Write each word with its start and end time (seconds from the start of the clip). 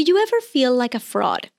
Do 0.00 0.04
you 0.06 0.16
ever 0.16 0.40
feel 0.40 0.74
like 0.74 0.94
a 0.94 0.98
fraud? 0.98 1.50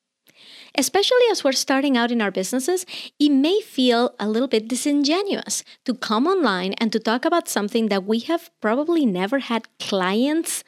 Especially 0.75 1.27
as 1.29 1.43
we're 1.43 1.51
starting 1.51 1.95
out 1.95 2.11
in 2.11 2.23
our 2.23 2.31
businesses, 2.31 2.87
it 3.19 3.29
may 3.29 3.61
feel 3.61 4.15
a 4.19 4.27
little 4.27 4.47
bit 4.47 4.67
disingenuous 4.67 5.63
to 5.85 5.93
come 5.93 6.25
online 6.25 6.73
and 6.79 6.91
to 6.91 6.99
talk 6.99 7.23
about 7.23 7.47
something 7.47 7.89
that 7.89 8.03
we 8.03 8.17
have 8.21 8.49
probably 8.59 9.05
never 9.05 9.37
had 9.37 9.67
clients 9.77 10.63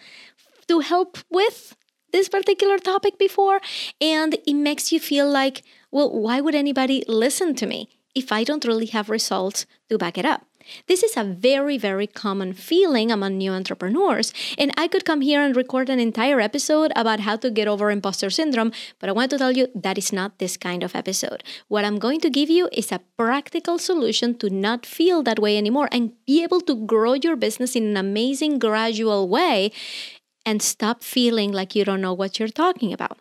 to 0.67 0.81
help 0.81 1.17
with 1.31 1.75
this 2.11 2.29
particular 2.29 2.77
topic 2.77 3.17
before. 3.17 3.59
And 3.99 4.37
it 4.45 4.53
makes 4.53 4.91
you 4.91 4.99
feel 4.99 5.27
like, 5.27 5.63
well, 5.89 6.11
why 6.13 6.41
would 6.41 6.53
anybody 6.53 7.03
listen 7.07 7.55
to 7.55 7.65
me 7.65 7.89
if 8.13 8.31
I 8.31 8.43
don't 8.43 8.65
really 8.65 8.91
have 8.97 9.09
results 9.09 9.65
to 9.89 9.97
back 9.97 10.19
it 10.19 10.25
up? 10.25 10.45
This 10.87 11.03
is 11.03 11.17
a 11.17 11.23
very, 11.23 11.77
very 11.77 12.07
common 12.07 12.53
feeling 12.53 13.11
among 13.11 13.37
new 13.37 13.51
entrepreneurs. 13.51 14.33
And 14.57 14.71
I 14.77 14.87
could 14.87 15.05
come 15.05 15.21
here 15.21 15.41
and 15.41 15.55
record 15.55 15.89
an 15.89 15.99
entire 15.99 16.39
episode 16.39 16.91
about 16.95 17.21
how 17.21 17.35
to 17.37 17.51
get 17.51 17.67
over 17.67 17.91
imposter 17.91 18.29
syndrome, 18.29 18.71
but 18.99 19.09
I 19.09 19.13
want 19.13 19.31
to 19.31 19.37
tell 19.37 19.51
you 19.51 19.67
that 19.75 19.97
is 19.97 20.13
not 20.13 20.39
this 20.39 20.57
kind 20.57 20.83
of 20.83 20.95
episode. 20.95 21.43
What 21.67 21.85
I'm 21.85 21.99
going 21.99 22.19
to 22.21 22.29
give 22.29 22.49
you 22.49 22.69
is 22.71 22.91
a 22.91 23.01
practical 23.17 23.77
solution 23.77 24.37
to 24.39 24.49
not 24.49 24.85
feel 24.85 25.23
that 25.23 25.39
way 25.39 25.57
anymore 25.57 25.89
and 25.91 26.13
be 26.25 26.43
able 26.43 26.61
to 26.61 26.85
grow 26.85 27.13
your 27.13 27.35
business 27.35 27.75
in 27.75 27.83
an 27.83 27.97
amazing, 27.97 28.59
gradual 28.59 29.27
way 29.27 29.71
and 30.45 30.61
stop 30.61 31.03
feeling 31.03 31.51
like 31.51 31.75
you 31.75 31.85
don't 31.85 32.01
know 32.01 32.13
what 32.13 32.39
you're 32.39 32.49
talking 32.49 32.91
about. 32.91 33.17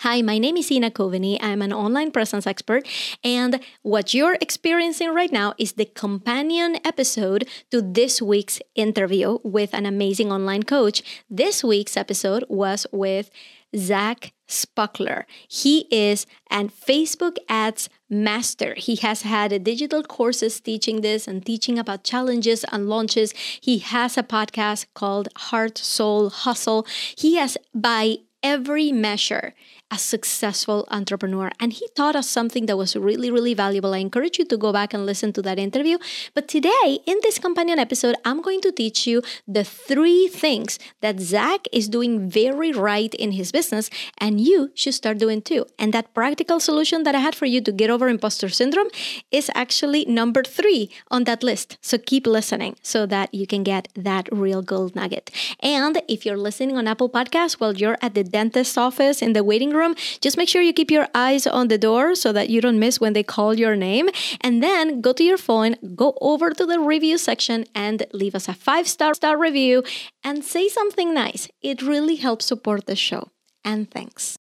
Hi, 0.00 0.22
my 0.22 0.38
name 0.38 0.56
is 0.56 0.72
Ina 0.72 0.92
Coveney. 0.92 1.36
I'm 1.42 1.60
an 1.60 1.74
online 1.74 2.10
presence 2.10 2.46
expert, 2.46 2.88
and 3.22 3.60
what 3.82 4.14
you're 4.14 4.38
experiencing 4.40 5.12
right 5.12 5.30
now 5.30 5.52
is 5.58 5.72
the 5.72 5.84
companion 5.84 6.78
episode 6.86 7.46
to 7.70 7.82
this 7.82 8.22
week's 8.22 8.60
interview 8.74 9.36
with 9.44 9.74
an 9.74 9.84
amazing 9.84 10.32
online 10.32 10.62
coach. 10.62 11.02
This 11.28 11.62
week's 11.62 11.98
episode 11.98 12.46
was 12.48 12.86
with 12.90 13.28
Zach 13.76 14.32
Spuckler. 14.48 15.24
He 15.46 15.86
is 15.90 16.24
an 16.48 16.70
Facebook 16.70 17.36
ads 17.50 17.90
master. 18.08 18.72
He 18.78 18.96
has 18.96 19.20
had 19.20 19.62
digital 19.62 20.02
courses 20.02 20.62
teaching 20.62 21.02
this 21.02 21.28
and 21.28 21.44
teaching 21.44 21.78
about 21.78 22.04
challenges 22.04 22.64
and 22.72 22.88
launches. 22.88 23.34
He 23.60 23.80
has 23.80 24.16
a 24.16 24.22
podcast 24.22 24.86
called 24.94 25.28
Heart, 25.36 25.76
Soul, 25.76 26.30
Hustle. 26.30 26.86
He 27.18 27.34
has, 27.36 27.58
by 27.74 28.20
every 28.42 28.90
measure, 28.92 29.52
a 29.90 29.98
successful 29.98 30.86
entrepreneur. 30.90 31.50
And 31.58 31.72
he 31.72 31.88
taught 31.94 32.16
us 32.16 32.28
something 32.28 32.66
that 32.66 32.76
was 32.76 32.96
really, 32.96 33.30
really 33.30 33.54
valuable. 33.54 33.94
I 33.94 33.98
encourage 33.98 34.38
you 34.38 34.44
to 34.46 34.56
go 34.56 34.72
back 34.72 34.94
and 34.94 35.04
listen 35.04 35.32
to 35.34 35.42
that 35.42 35.58
interview. 35.58 35.98
But 36.34 36.48
today, 36.48 37.00
in 37.06 37.18
this 37.22 37.38
companion 37.38 37.78
episode, 37.78 38.16
I'm 38.24 38.40
going 38.40 38.60
to 38.62 38.72
teach 38.72 39.06
you 39.06 39.22
the 39.48 39.64
three 39.64 40.28
things 40.28 40.78
that 41.00 41.20
Zach 41.20 41.66
is 41.72 41.88
doing 41.88 42.28
very 42.28 42.72
right 42.72 43.12
in 43.14 43.32
his 43.32 43.50
business, 43.52 43.90
and 44.18 44.40
you 44.40 44.70
should 44.74 44.94
start 44.94 45.18
doing 45.18 45.42
too. 45.42 45.66
And 45.78 45.92
that 45.92 46.14
practical 46.14 46.60
solution 46.60 47.02
that 47.02 47.14
I 47.14 47.20
had 47.20 47.34
for 47.34 47.46
you 47.46 47.60
to 47.62 47.72
get 47.72 47.90
over 47.90 48.08
imposter 48.08 48.48
syndrome 48.48 48.90
is 49.30 49.50
actually 49.54 50.04
number 50.04 50.42
three 50.42 50.90
on 51.10 51.24
that 51.24 51.42
list. 51.42 51.78
So 51.80 51.98
keep 51.98 52.26
listening 52.26 52.76
so 52.82 53.06
that 53.06 53.34
you 53.34 53.46
can 53.46 53.62
get 53.64 53.88
that 53.94 54.28
real 54.30 54.62
gold 54.62 54.94
nugget. 54.94 55.30
And 55.60 56.00
if 56.08 56.24
you're 56.24 56.36
listening 56.36 56.76
on 56.76 56.86
Apple 56.86 57.10
Podcasts 57.10 57.54
while 57.54 57.74
you're 57.76 57.98
at 58.00 58.14
the 58.14 58.24
dentist's 58.24 58.76
office 58.76 59.22
in 59.22 59.32
the 59.32 59.42
waiting 59.42 59.70
room, 59.70 59.79
just 60.20 60.36
make 60.36 60.48
sure 60.48 60.62
you 60.62 60.72
keep 60.72 60.90
your 60.90 61.08
eyes 61.14 61.46
on 61.46 61.68
the 61.68 61.78
door 61.78 62.14
so 62.14 62.32
that 62.32 62.50
you 62.50 62.60
don't 62.60 62.78
miss 62.78 63.00
when 63.00 63.12
they 63.12 63.22
call 63.22 63.54
your 63.54 63.76
name. 63.76 64.08
And 64.40 64.62
then 64.62 65.00
go 65.00 65.12
to 65.12 65.24
your 65.24 65.38
phone, 65.38 65.76
go 65.94 66.16
over 66.20 66.50
to 66.50 66.66
the 66.66 66.80
review 66.80 67.18
section 67.18 67.64
and 67.74 68.04
leave 68.12 68.34
us 68.34 68.48
a 68.48 68.54
five 68.54 68.86
star 68.88 69.14
star 69.14 69.36
review 69.38 69.82
and 70.22 70.44
say 70.44 70.68
something 70.68 71.14
nice. 71.14 71.48
It 71.62 71.82
really 71.82 72.16
helps 72.16 72.46
support 72.46 72.86
the 72.86 72.96
show. 72.96 73.28
And 73.64 73.90
thanks. 73.90 74.38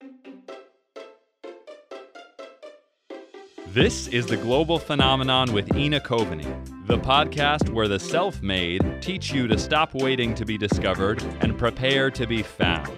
This 3.68 4.08
is 4.08 4.26
the 4.26 4.36
Global 4.36 4.80
Phenomenon 4.80 5.54
with 5.54 5.76
Ina 5.76 6.00
Coveney, 6.00 6.48
the 6.88 6.98
podcast 6.98 7.70
where 7.70 7.88
the 7.88 8.00
self 8.00 8.42
made 8.42 8.84
teach 9.00 9.32
you 9.32 9.48
to 9.48 9.60
stop 9.60 9.94
waiting 9.94 10.34
to 10.34 10.44
be 10.44 10.58
discovered 10.58 11.22
and 11.42 11.56
prepare 11.56 12.10
to 12.10 12.26
be 12.26 12.42
found. 12.42 12.90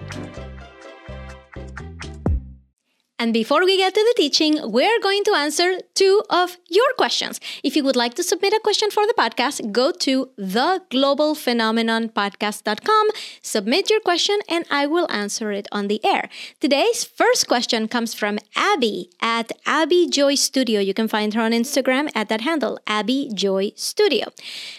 And 3.21 3.33
before 3.33 3.63
we 3.63 3.77
get 3.77 3.93
to 3.93 4.01
the 4.01 4.15
teaching, 4.17 4.57
we're 4.63 4.99
going 4.99 5.23
to 5.25 5.35
answer 5.35 5.77
two 5.93 6.23
of 6.31 6.57
your 6.69 6.91
questions. 6.97 7.39
If 7.63 7.75
you 7.75 7.83
would 7.83 7.95
like 7.95 8.15
to 8.15 8.23
submit 8.23 8.51
a 8.51 8.59
question 8.63 8.89
for 8.89 9.05
the 9.05 9.13
podcast, 9.13 9.71
go 9.71 9.91
to 9.91 10.31
theglobalphenomenonpodcast.com, 10.39 13.09
submit 13.43 13.91
your 13.91 13.99
question, 13.99 14.39
and 14.49 14.65
I 14.71 14.87
will 14.87 15.05
answer 15.11 15.51
it 15.51 15.67
on 15.71 15.87
the 15.87 16.03
air. 16.03 16.29
Today's 16.59 17.03
first 17.03 17.47
question 17.47 17.87
comes 17.87 18.15
from 18.15 18.39
Abby 18.55 19.11
at 19.21 19.51
Abby 19.67 20.07
Joy 20.09 20.33
Studio. 20.33 20.79
You 20.79 20.95
can 20.95 21.07
find 21.07 21.35
her 21.35 21.41
on 21.41 21.51
Instagram 21.51 22.09
at 22.15 22.27
that 22.29 22.41
handle, 22.41 22.79
Abby 22.87 23.29
Joy 23.35 23.73
Studio. 23.75 24.29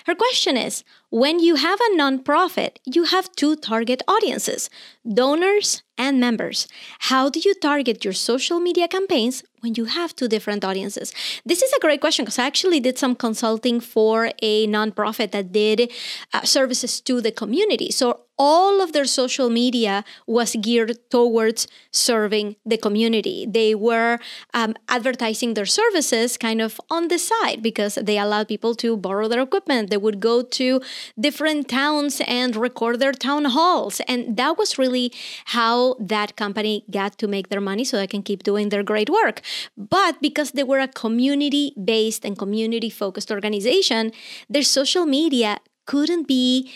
Her 0.07 0.17
question 0.17 0.57
is, 0.57 0.83
when 1.13 1.41
you 1.41 1.57
have 1.57 1.79
a 1.79 1.95
nonprofit, 1.95 2.79
you 2.87 3.05
have 3.05 3.31
two 3.37 3.55
target 3.55 4.03
audiences 4.09 4.71
donors 5.07 5.83
and 5.99 6.19
members. 6.19 6.67
How 7.11 7.29
do 7.29 7.39
you 7.39 7.53
target 7.55 8.03
your 8.03 8.15
social 8.15 8.61
media 8.61 8.89
campaigns 8.89 9.45
when 9.63 9.75
you 9.77 9.85
have 9.87 10.15
two 10.15 10.29
different 10.29 10.65
audiences? 10.65 11.13
This 11.47 11.63
is 11.63 11.73
a 11.73 11.81
great 11.81 12.01
question 12.01 12.25
because 12.25 12.39
I 12.39 12.47
actually 12.47 12.81
did 12.81 12.99
some 12.99 13.15
consulting 13.15 13.81
for 13.81 14.31
a 14.43 14.67
nonprofit 14.67 15.31
that 15.31 15.53
did 15.53 15.91
uh, 16.35 16.43
services 16.43 17.01
to 17.03 17.21
the 17.21 17.31
community. 17.31 17.91
So 17.91 18.23
all 18.39 18.81
of 18.81 18.93
their 18.93 19.05
social 19.05 19.49
media 19.51 20.05
was 20.27 20.57
geared 20.61 20.99
towards 21.11 21.69
serving 21.93 22.57
the 22.65 22.77
community. 22.77 23.47
They 23.47 23.75
were 23.75 24.19
um, 24.55 24.75
advertising 24.89 25.55
their 25.55 25.67
services 25.67 26.37
kind 26.37 26.61
of 26.61 26.81
on 26.91 27.09
the 27.09 27.19
side 27.19 27.63
because 27.63 27.95
they 27.97 28.19
allowed 28.19 28.49
people 28.49 28.75
to 28.77 28.97
borrow 28.97 29.29
their 29.29 29.43
equipment. 29.43 29.91
They 29.91 29.97
would 29.97 30.19
go 30.19 30.43
to 30.43 30.81
different 31.21 31.69
towns 31.69 32.21
and 32.27 32.57
record 32.57 33.01
their 33.01 33.13
town 33.13 33.45
halls. 33.45 34.01
And 34.09 34.37
that 34.37 34.59
was 34.59 34.79
really 34.79 35.13
how 35.47 35.95
that 36.01 36.35
company 36.37 36.85
got 36.91 37.19
to 37.19 37.29
make 37.29 37.49
their 37.49 37.61
money 37.61 37.85
so 37.85 37.97
they 37.97 38.07
can 38.07 38.23
keep 38.23 38.43
doing 38.43 38.71
their 38.71 38.83
great 38.83 39.11
work. 39.11 39.43
But 39.77 40.21
because 40.21 40.53
they 40.53 40.65
were 40.65 40.81
a 40.81 40.89
community 40.89 41.75
based 41.83 42.25
and 42.25 42.39
community 42.39 42.91
focused 42.91 43.31
organization, 43.31 44.13
their 44.49 44.63
social 44.63 45.07
media 45.07 45.59
couldn't 45.87 46.29
be 46.29 46.71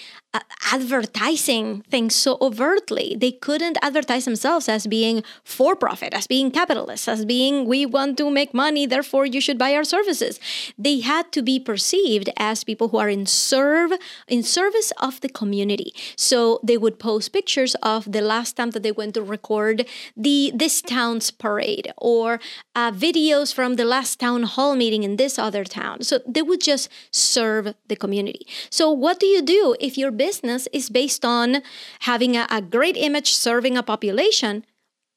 advertising 0.72 1.82
things 1.90 2.14
so 2.14 2.38
overtly. 2.40 3.16
They 3.18 3.32
couldn't 3.32 3.78
advertise 3.82 4.24
themselves 4.24 4.68
as 4.68 4.86
being 4.86 5.22
for 5.44 5.76
profit, 5.76 6.14
as 6.14 6.26
being 6.26 6.50
capitalist, 6.50 7.08
as 7.08 7.24
being 7.24 7.66
we 7.66 7.86
want 7.86 8.18
to 8.18 8.30
make 8.30 8.52
money, 8.54 8.86
therefore 8.86 9.26
you 9.26 9.40
should 9.40 9.58
buy 9.58 9.74
our 9.74 9.84
services. 9.84 10.40
They 10.78 11.00
had 11.00 11.32
to 11.32 11.42
be 11.42 11.58
perceived 11.58 12.28
as 12.36 12.64
people 12.64 12.88
who 12.88 12.98
are 12.98 13.08
in 13.08 13.26
serve 13.26 13.92
in 14.28 14.42
service 14.42 14.92
of 14.98 15.20
the 15.20 15.28
community. 15.28 15.92
So 16.16 16.60
they 16.62 16.76
would 16.76 16.98
post 16.98 17.32
pictures 17.32 17.74
of 17.82 18.10
the 18.10 18.20
last 18.20 18.56
time 18.56 18.70
that 18.70 18.82
they 18.82 18.92
went 18.92 19.14
to 19.14 19.22
record 19.22 19.86
the 20.16 20.52
this 20.54 20.82
town's 20.82 21.30
parade 21.30 21.92
or 21.96 22.40
uh, 22.74 22.92
videos 22.92 23.52
from 23.52 23.74
the 23.76 23.84
last 23.84 24.18
town 24.18 24.42
hall 24.44 24.76
meeting 24.76 25.02
in 25.02 25.16
this 25.16 25.38
other 25.38 25.64
town. 25.64 26.02
So 26.02 26.20
they 26.26 26.42
would 26.42 26.60
just 26.60 26.88
serve 27.10 27.74
the 27.88 27.96
community. 27.96 28.46
So 28.70 28.90
what 28.90 29.18
do 29.20 29.26
you 29.26 29.42
do 29.42 29.76
if 29.80 29.96
your 29.96 30.10
business 30.10 30.25
is 30.72 30.88
based 30.90 31.24
on 31.24 31.62
having 32.00 32.36
a, 32.36 32.46
a 32.50 32.60
great 32.60 32.96
image 32.96 33.34
serving 33.34 33.76
a 33.76 33.82
population, 33.82 34.64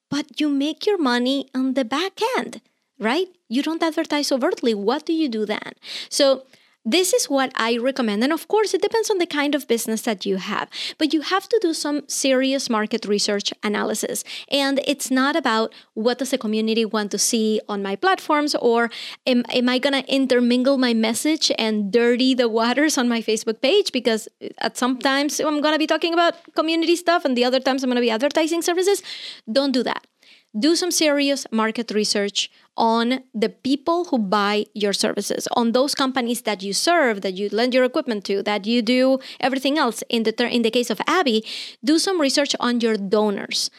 but 0.09 0.40
you 0.40 0.50
make 0.50 0.86
your 0.86 0.97
money 0.97 1.50
on 1.53 1.74
the 1.74 1.86
back 1.86 2.20
end, 2.38 2.62
right? 3.00 3.28
You 3.47 3.64
don't 3.64 3.84
advertise 3.84 4.31
overtly. 4.31 4.74
What 4.74 5.06
do 5.06 5.14
you 5.14 5.30
do 5.30 5.46
then? 5.46 5.74
So 6.09 6.44
this 6.91 7.13
is 7.13 7.29
what 7.29 7.51
I 7.55 7.77
recommend. 7.77 8.23
And 8.23 8.33
of 8.33 8.47
course, 8.47 8.73
it 8.73 8.81
depends 8.81 9.09
on 9.09 9.19
the 9.19 9.25
kind 9.25 9.53
of 9.55 9.67
business 9.67 10.01
that 10.01 10.25
you 10.25 10.38
have, 10.38 10.69
but 10.97 11.13
you 11.13 11.22
have 11.22 11.47
to 11.50 11.59
do 11.61 11.73
some 11.73 12.03
serious 12.07 12.69
market 12.69 13.05
research 13.05 13.53
analysis. 13.63 14.23
And 14.50 14.81
it's 14.88 15.11
not 15.11 15.35
about 15.35 15.73
what 15.93 16.17
does 16.19 16.31
the 16.31 16.37
community 16.37 16.85
want 16.85 17.11
to 17.11 17.19
see 17.19 17.61
on 17.69 17.84
my 17.84 17.96
platforms 17.96 18.55
or 18.55 18.90
am, 19.28 19.43
am 19.53 19.69
I 19.69 19.78
going 19.78 19.93
to 20.02 20.14
intermingle 20.14 20.78
my 20.78 20.93
message 20.93 21.52
and 21.58 21.91
dirty 21.91 22.34
the 22.34 22.49
waters 22.49 22.97
on 22.97 23.08
my 23.08 23.22
Facebook 23.22 23.61
page? 23.61 23.91
Because 23.91 24.28
at 24.58 24.78
sometimes 24.78 25.40
I'm 25.40 25.61
going 25.61 25.75
to 25.75 25.79
be 25.79 25.87
talking 25.87 26.14
about 26.14 26.34
community 26.55 26.96
stuff 26.96 27.25
and 27.25 27.37
the 27.37 27.46
other 27.46 27.59
times 27.59 27.84
I'm 27.84 27.90
going 27.90 27.96
to 27.97 28.02
be 28.02 28.11
advertising 28.11 28.61
services. 28.61 29.03
Don't 29.52 29.72
do 29.72 29.84
that 29.84 30.09
do 30.57 30.75
some 30.75 30.91
serious 30.91 31.46
market 31.51 31.91
research 31.91 32.49
on 32.75 33.23
the 33.34 33.49
people 33.49 34.05
who 34.05 34.17
buy 34.17 34.66
your 34.73 34.93
services, 34.93 35.47
on 35.55 35.73
those 35.73 35.93
companies 35.93 36.43
that 36.43 36.63
you 36.63 36.73
serve, 36.73 37.22
that 37.22 37.34
you 37.34 37.49
lend 37.51 37.73
your 37.73 37.84
equipment 37.84 38.23
to, 38.25 38.41
that 38.43 38.66
you 38.66 38.81
do 38.81 39.19
everything 39.40 39.78
else. 39.78 40.03
In 40.09 40.23
the 40.23 40.31
ter- 40.31 40.47
in 40.47 40.61
the 40.61 40.72
case 40.72 40.90
of 40.90 41.01
Abby, 41.05 41.46
do 41.84 41.99
some 41.99 42.19
research 42.22 42.55
on 42.59 42.79
your 42.79 42.96
donors. 42.96 43.69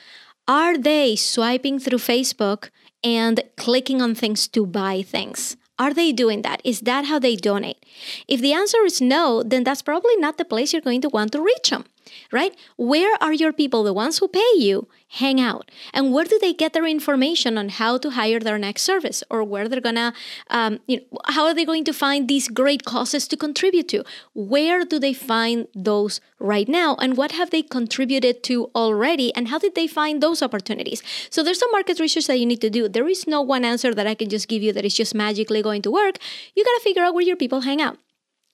Are 0.46 0.76
they 0.76 1.16
swiping 1.16 1.78
through 1.78 1.98
Facebook 1.98 2.70
and 3.02 3.42
clicking 3.56 4.02
on 4.02 4.14
things 4.14 4.46
to 4.48 4.66
buy 4.66 5.02
things? 5.02 5.56
Are 5.78 5.94
they 5.94 6.12
doing 6.12 6.42
that? 6.42 6.60
Is 6.62 6.80
that 6.80 7.06
how 7.06 7.18
they 7.18 7.36
donate? 7.36 7.86
If 8.28 8.42
the 8.42 8.52
answer 8.52 8.84
is 8.84 9.00
no, 9.00 9.42
then 9.42 9.64
that's 9.64 9.80
probably 9.80 10.14
not 10.16 10.36
the 10.36 10.44
place 10.44 10.72
you're 10.72 10.82
going 10.82 11.00
to 11.00 11.08
want 11.08 11.32
to 11.32 11.40
reach 11.40 11.70
them. 11.70 11.86
Right? 12.32 12.54
Where 12.76 13.16
are 13.20 13.32
your 13.32 13.52
people, 13.52 13.82
the 13.82 13.92
ones 13.92 14.18
who 14.18 14.28
pay 14.28 14.52
you, 14.56 14.88
hang 15.08 15.40
out? 15.40 15.70
And 15.92 16.12
where 16.12 16.24
do 16.24 16.38
they 16.40 16.52
get 16.52 16.72
their 16.72 16.86
information 16.86 17.58
on 17.58 17.68
how 17.70 17.98
to 17.98 18.10
hire 18.10 18.40
their 18.40 18.58
next 18.58 18.82
service 18.82 19.22
or 19.30 19.42
where 19.44 19.68
they're 19.68 19.80
gonna, 19.80 20.12
um, 20.48 20.80
you 20.86 20.98
know, 20.98 21.18
how 21.26 21.44
are 21.46 21.54
they 21.54 21.64
going 21.64 21.84
to 21.84 21.92
find 21.92 22.28
these 22.28 22.48
great 22.48 22.84
causes 22.84 23.26
to 23.28 23.36
contribute 23.36 23.88
to? 23.88 24.04
Where 24.34 24.84
do 24.84 24.98
they 24.98 25.12
find 25.12 25.66
those 25.74 26.20
right 26.38 26.68
now? 26.68 26.96
And 26.96 27.16
what 27.16 27.32
have 27.32 27.50
they 27.50 27.62
contributed 27.62 28.42
to 28.44 28.70
already? 28.74 29.34
And 29.34 29.48
how 29.48 29.58
did 29.58 29.74
they 29.74 29.86
find 29.86 30.22
those 30.22 30.42
opportunities? 30.42 31.02
So 31.30 31.42
there's 31.42 31.58
some 31.58 31.70
market 31.72 32.00
research 32.00 32.26
that 32.26 32.38
you 32.38 32.46
need 32.46 32.60
to 32.60 32.70
do. 32.70 32.88
There 32.88 33.08
is 33.08 33.26
no 33.26 33.42
one 33.42 33.64
answer 33.64 33.94
that 33.94 34.06
I 34.06 34.14
can 34.14 34.28
just 34.28 34.48
give 34.48 34.62
you 34.62 34.72
that 34.72 34.84
is 34.84 34.94
just 34.94 35.14
magically 35.14 35.62
going 35.62 35.82
to 35.82 35.90
work. 35.90 36.16
You 36.54 36.64
gotta 36.64 36.80
figure 36.82 37.02
out 37.02 37.14
where 37.14 37.24
your 37.24 37.36
people 37.36 37.62
hang 37.62 37.80
out. 37.80 37.98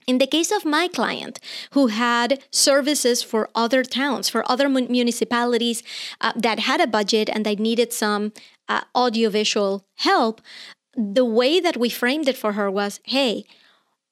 In 0.07 0.19
the 0.19 0.27
case 0.27 0.53
of 0.53 0.65
my 0.65 0.87
client, 0.87 1.41
who 1.73 1.89
had 1.89 2.41
services 2.53 3.25
for 3.25 3.51
other 3.57 3.83
towns, 3.83 4.29
for 4.29 4.49
other 4.51 4.69
municipalities 4.69 5.83
uh, 6.21 6.33
that 6.37 6.61
had 6.61 6.81
a 6.81 6.87
budget 6.87 7.29
and 7.29 7.45
they 7.45 7.57
needed 7.57 7.93
some 7.93 8.33
uh, 8.69 8.83
audiovisual 8.95 9.85
help, 9.97 10.41
the 10.95 11.25
way 11.25 11.59
that 11.59 11.77
we 11.77 11.91
framed 11.91 12.29
it 12.29 12.37
for 12.37 12.53
her 12.53 12.71
was 12.71 13.01
hey, 13.05 13.45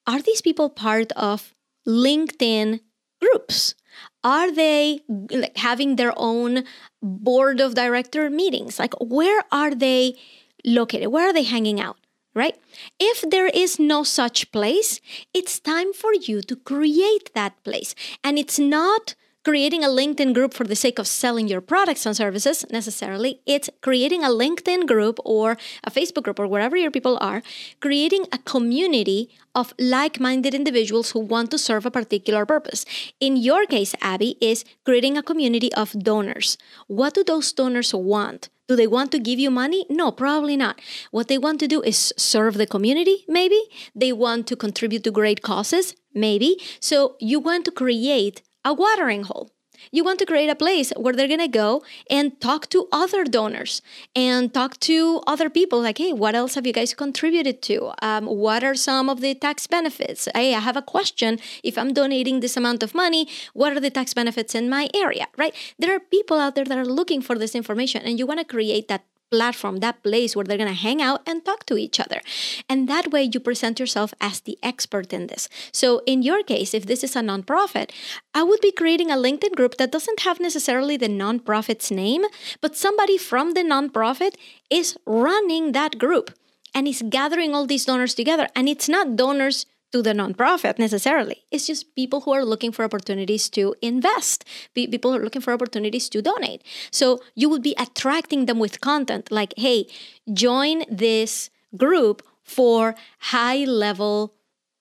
are 0.07 0.21
these 0.21 0.43
people 0.43 0.69
part 0.69 1.13
of 1.13 1.55
LinkedIn 1.87 2.81
groups? 3.21 3.75
Are 4.23 4.51
they 4.51 5.01
like, 5.09 5.57
having 5.57 5.97
their 5.97 6.13
own 6.17 6.65
board 7.03 7.61
of 7.61 7.75
director 7.75 8.29
meetings? 8.31 8.79
Like, 8.79 8.95
where 9.01 9.45
are 9.53 9.75
they 9.75 10.17
located? 10.65 11.09
Where 11.09 11.29
are 11.29 11.33
they 11.33 11.45
hanging 11.45 11.81
out? 11.81 11.99
Right? 12.35 12.57
If 12.99 13.25
there 13.31 13.49
is 13.49 13.79
no 13.79 14.03
such 14.03 14.51
place, 14.53 15.01
it's 15.33 15.61
time 15.61 15.93
for 15.93 16.13
you 16.13 16.43
to 16.43 16.57
create 16.57 17.33
that 17.35 17.63
place. 17.65 17.95
And 18.23 18.39
it's 18.39 18.59
not 18.59 19.15
creating 19.45 19.85
a 19.85 19.89
LinkedIn 19.89 20.33
group 20.33 20.55
for 20.55 20.65
the 20.65 20.75
sake 20.75 20.99
of 20.99 21.07
selling 21.07 21.47
your 21.47 21.61
products 21.61 22.07
and 22.07 22.17
services 22.17 22.65
necessarily. 22.71 23.41
It's 23.45 23.69
creating 23.83 24.25
a 24.25 24.29
LinkedIn 24.29 24.87
group 24.87 25.19
or 25.23 25.59
a 25.85 25.91
Facebook 25.91 26.23
group 26.23 26.39
or 26.39 26.47
wherever 26.47 26.77
your 26.77 26.91
people 26.91 27.19
are, 27.21 27.43
creating 27.81 28.25
a 28.33 28.39
community 28.39 29.29
of 29.55 29.75
like 29.79 30.19
minded 30.19 30.55
individuals 30.55 31.11
who 31.11 31.21
want 31.21 31.51
to 31.51 31.59
serve 31.59 31.85
a 31.85 31.91
particular 31.91 32.47
purpose. 32.47 32.87
In 33.21 33.37
your 33.37 33.67
case, 33.67 33.95
Abby, 34.01 34.39
is 34.41 34.65
creating 34.85 35.19
a 35.19 35.23
community 35.23 35.73
of 35.75 35.93
donors. 35.93 36.57
What 36.87 37.13
do 37.13 37.23
those 37.23 37.53
donors 37.53 37.93
want? 37.93 38.49
Do 38.67 38.77
they 38.77 38.87
want 38.87 39.13
to 39.13 39.19
give 39.19 39.39
you 39.39 39.51
money? 39.51 39.85
No, 39.91 40.11
probably 40.11 40.57
not. 40.57 40.81
What 41.11 41.29
they 41.29 41.37
want 41.37 41.61
to 41.61 41.69
do 41.69 41.83
is 41.83 42.15
serve 42.17 42.55
the 42.55 42.67
community, 42.67 43.25
maybe. 43.29 43.61
They 43.95 44.13
want 44.13 44.47
to 44.47 44.57
contribute 44.57 45.05
to 45.05 45.11
great 45.11 45.43
causes, 45.43 45.95
maybe. 46.15 46.59
So 46.81 47.17
you 47.21 47.41
want 47.41 47.67
to 47.67 47.71
create 47.71 48.43
a 48.65 48.73
watering 48.73 49.25
hole. 49.25 49.51
You 49.91 50.05
want 50.05 50.19
to 50.21 50.27
create 50.27 50.49
a 50.49 50.55
place 50.55 50.93
where 50.97 51.15
they're 51.15 51.29
going 51.29 51.41
to 51.41 51.49
go 51.49 51.83
and 52.11 52.41
talk 52.41 52.69
to 52.71 52.89
other 52.93 53.25
donors 53.25 53.83
and 54.15 54.53
talk 54.53 54.79
to 54.81 55.23
other 55.27 55.49
people 55.51 55.81
like, 55.81 55.99
hey, 55.99 56.13
what 56.13 56.35
else 56.35 56.55
have 56.55 56.67
you 56.67 56.73
guys 56.73 56.95
contributed 56.95 57.63
to? 57.63 57.93
Um, 58.03 58.27
what 58.27 58.65
are 58.65 58.75
some 58.75 59.09
of 59.09 59.21
the 59.21 59.35
tax 59.35 59.67
benefits? 59.67 60.29
Hey, 60.35 60.55
I 60.55 60.61
have 60.61 60.77
a 60.77 60.83
question. 60.83 61.39
If 61.63 61.79
I'm 61.79 61.93
donating 61.93 62.41
this 62.41 62.57
amount 62.57 62.83
of 62.83 62.95
money, 62.95 63.29
what 63.53 63.73
are 63.73 63.81
the 63.81 63.91
tax 63.91 64.15
benefits 64.15 64.55
in 64.55 64.69
my 64.69 64.89
area, 64.95 65.27
right? 65.37 65.55
There 65.79 65.95
are 65.95 66.01
people 66.01 66.39
out 66.39 66.55
there 66.55 66.65
that 66.65 66.79
are 66.79 66.87
looking 66.87 67.23
for 67.23 67.37
this 67.39 67.55
information 67.55 68.03
and 68.03 68.19
you 68.19 68.27
want 68.27 68.41
to 68.41 68.45
create 68.45 68.89
that 68.89 69.05
platform, 69.35 69.77
that 69.79 70.03
place 70.03 70.35
where 70.35 70.45
they're 70.45 70.65
going 70.65 70.77
to 70.77 70.87
hang 70.89 71.01
out 71.03 71.21
and 71.27 71.45
talk 71.45 71.67
to 71.67 71.77
each 71.77 71.99
other. 72.05 72.21
And 72.69 72.89
that 72.89 73.11
way 73.13 73.23
you 73.33 73.41
present 73.41 73.81
yourself 73.81 74.15
as 74.21 74.41
the 74.41 74.59
expert 74.63 75.13
in 75.13 75.27
this. 75.27 75.49
So, 75.73 76.03
in 76.07 76.23
your 76.23 76.43
case, 76.43 76.75
if 76.75 76.87
this 76.87 77.03
is 77.03 77.17
a 77.17 77.21
nonprofit, 77.21 77.91
I 78.35 78.43
would 78.43 78.61
be 78.61 78.73
creating 78.81 79.11
a 79.11 79.23
LinkedIn 79.27 79.55
group 79.57 79.77
that 79.77 79.93
doesn't 79.93 80.21
have 80.21 80.39
necessarily 80.41 80.97
the 80.97 81.09
nonprofit's 81.09 81.91
name, 81.91 82.25
but 82.61 82.77
somebody 82.77 83.19
from 83.19 83.53
the 83.53 83.67
nonprofit 83.75 84.35
is 84.71 84.97
running 85.07 85.73
that 85.73 85.99
group 85.99 86.31
and 86.75 86.89
is 86.89 87.03
gathering 87.09 87.55
all 87.55 87.67
these 87.67 87.85
donors 87.85 88.15
together. 88.15 88.49
And 88.57 88.69
it's 88.69 88.89
not 88.89 89.17
donors 89.17 89.67
to 89.95 90.03
the 90.03 90.13
nonprofit 90.13 90.77
necessarily. 90.77 91.45
It's 91.53 91.69
just 91.69 91.95
people 91.95 92.23
who 92.23 92.33
are 92.33 92.45
looking 92.45 92.73
for 92.73 92.85
opportunities 92.85 93.49
to 93.51 93.77
invest, 93.81 94.45
people 94.75 95.15
are 95.15 95.23
looking 95.23 95.41
for 95.41 95.53
opportunities 95.53 96.09
to 96.09 96.21
donate. 96.21 96.65
So 96.91 97.23
you 97.37 97.49
would 97.49 97.63
be 97.63 97.77
attracting 97.79 98.47
them 98.47 98.59
with 98.59 98.81
content 98.81 99.31
like, 99.31 99.55
hey, 99.57 99.87
join 100.33 100.83
this 100.91 101.49
group 101.77 102.27
for 102.43 102.97
high 103.35 103.63
level 103.65 104.35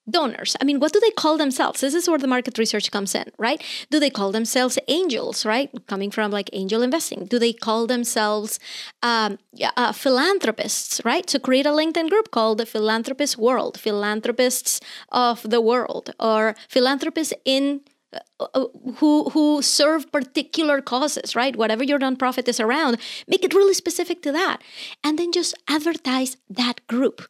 donors. 0.10 0.56
I 0.60 0.66
mean, 0.66 0.80
what 0.80 0.94
do 0.94 1.00
they 1.00 1.12
call 1.12 1.38
themselves? 1.38 1.82
This 1.82 1.94
is 1.94 2.10
where 2.10 2.20
the 2.20 2.28
market 2.28 2.58
research 2.58 2.92
comes 2.92 3.16
in, 3.16 3.32
right? 3.38 3.62
Do 3.90 4.00
they 4.00 4.10
call 4.10 4.32
themselves 4.32 4.78
angels, 4.88 5.46
right? 5.46 5.70
Coming 5.88 6.12
from 6.12 6.32
like 6.32 6.50
angel 6.54 6.82
investing. 6.82 7.26
Do 7.26 7.40
they 7.40 7.54
call 7.54 7.88
themselves 7.88 8.60
um, 9.02 9.38
uh, 9.78 9.94
philanthropists, 9.94 11.02
right? 11.06 11.26
To 11.28 11.40
create 11.40 11.66
a 11.66 11.72
LinkedIn 11.72 12.10
group 12.10 12.32
called 12.32 12.58
the 12.58 12.66
Philanthropist 12.66 13.38
World, 13.38 13.80
Philanthropists 13.80 14.82
of 15.10 15.50
the 15.50 15.62
World, 15.62 16.14
or 16.20 16.56
philanthropists 16.68 17.34
in 17.46 17.82
uh, 18.14 18.48
uh, 18.54 18.66
who 18.98 19.30
who 19.30 19.62
serve 19.62 20.12
particular 20.12 20.82
causes, 20.82 21.36
right? 21.36 21.56
Whatever 21.56 21.84
your 21.84 21.98
nonprofit 21.98 22.48
is 22.48 22.60
around, 22.60 22.98
make 23.28 23.44
it 23.44 23.54
really 23.54 23.74
specific 23.74 24.22
to 24.24 24.32
that, 24.32 24.62
and 25.04 25.18
then 25.18 25.32
just 25.32 25.56
advertise 25.68 26.38
that 26.50 26.86
group 26.88 27.24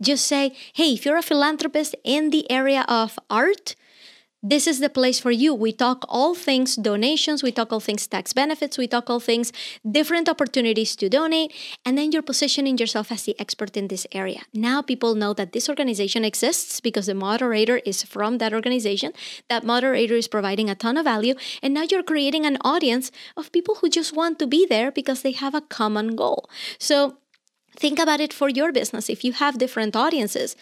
just 0.00 0.26
say, 0.26 0.54
hey, 0.74 0.94
if 0.94 1.04
you're 1.04 1.16
a 1.16 1.22
philanthropist 1.22 1.94
in 2.04 2.30
the 2.30 2.50
area 2.50 2.84
of 2.88 3.18
art, 3.28 3.74
this 4.42 4.66
is 4.66 4.80
the 4.80 4.88
place 4.88 5.20
for 5.20 5.30
you. 5.30 5.52
We 5.54 5.70
talk 5.70 6.04
all 6.08 6.34
things 6.34 6.74
donations, 6.74 7.42
we 7.42 7.52
talk 7.52 7.72
all 7.72 7.80
things 7.80 8.06
tax 8.06 8.32
benefits, 8.32 8.78
we 8.78 8.88
talk 8.88 9.10
all 9.10 9.20
things 9.20 9.52
different 9.88 10.30
opportunities 10.30 10.96
to 10.96 11.10
donate, 11.10 11.52
and 11.84 11.98
then 11.98 12.10
you're 12.10 12.22
positioning 12.22 12.78
yourself 12.78 13.12
as 13.12 13.24
the 13.24 13.38
expert 13.38 13.76
in 13.76 13.88
this 13.88 14.06
area. 14.12 14.40
Now 14.54 14.80
people 14.80 15.14
know 15.14 15.34
that 15.34 15.52
this 15.52 15.68
organization 15.68 16.24
exists 16.24 16.80
because 16.80 17.04
the 17.04 17.14
moderator 17.14 17.78
is 17.84 18.02
from 18.02 18.38
that 18.38 18.54
organization. 18.54 19.12
That 19.50 19.64
moderator 19.64 20.14
is 20.14 20.26
providing 20.26 20.70
a 20.70 20.74
ton 20.74 20.96
of 20.96 21.04
value, 21.04 21.34
and 21.62 21.74
now 21.74 21.82
you're 21.82 22.02
creating 22.02 22.46
an 22.46 22.56
audience 22.62 23.12
of 23.36 23.52
people 23.52 23.76
who 23.76 23.90
just 23.90 24.16
want 24.16 24.38
to 24.38 24.46
be 24.46 24.64
there 24.64 24.90
because 24.90 25.20
they 25.20 25.32
have 25.32 25.54
a 25.54 25.60
common 25.60 26.16
goal. 26.16 26.48
So 26.78 27.18
Think 27.80 27.98
about 27.98 28.20
it 28.20 28.34
for 28.34 28.50
your 28.50 28.72
business. 28.72 29.08
If 29.08 29.24
you 29.24 29.32
have 29.32 29.56
different 29.56 29.96
audiences, 29.96 30.54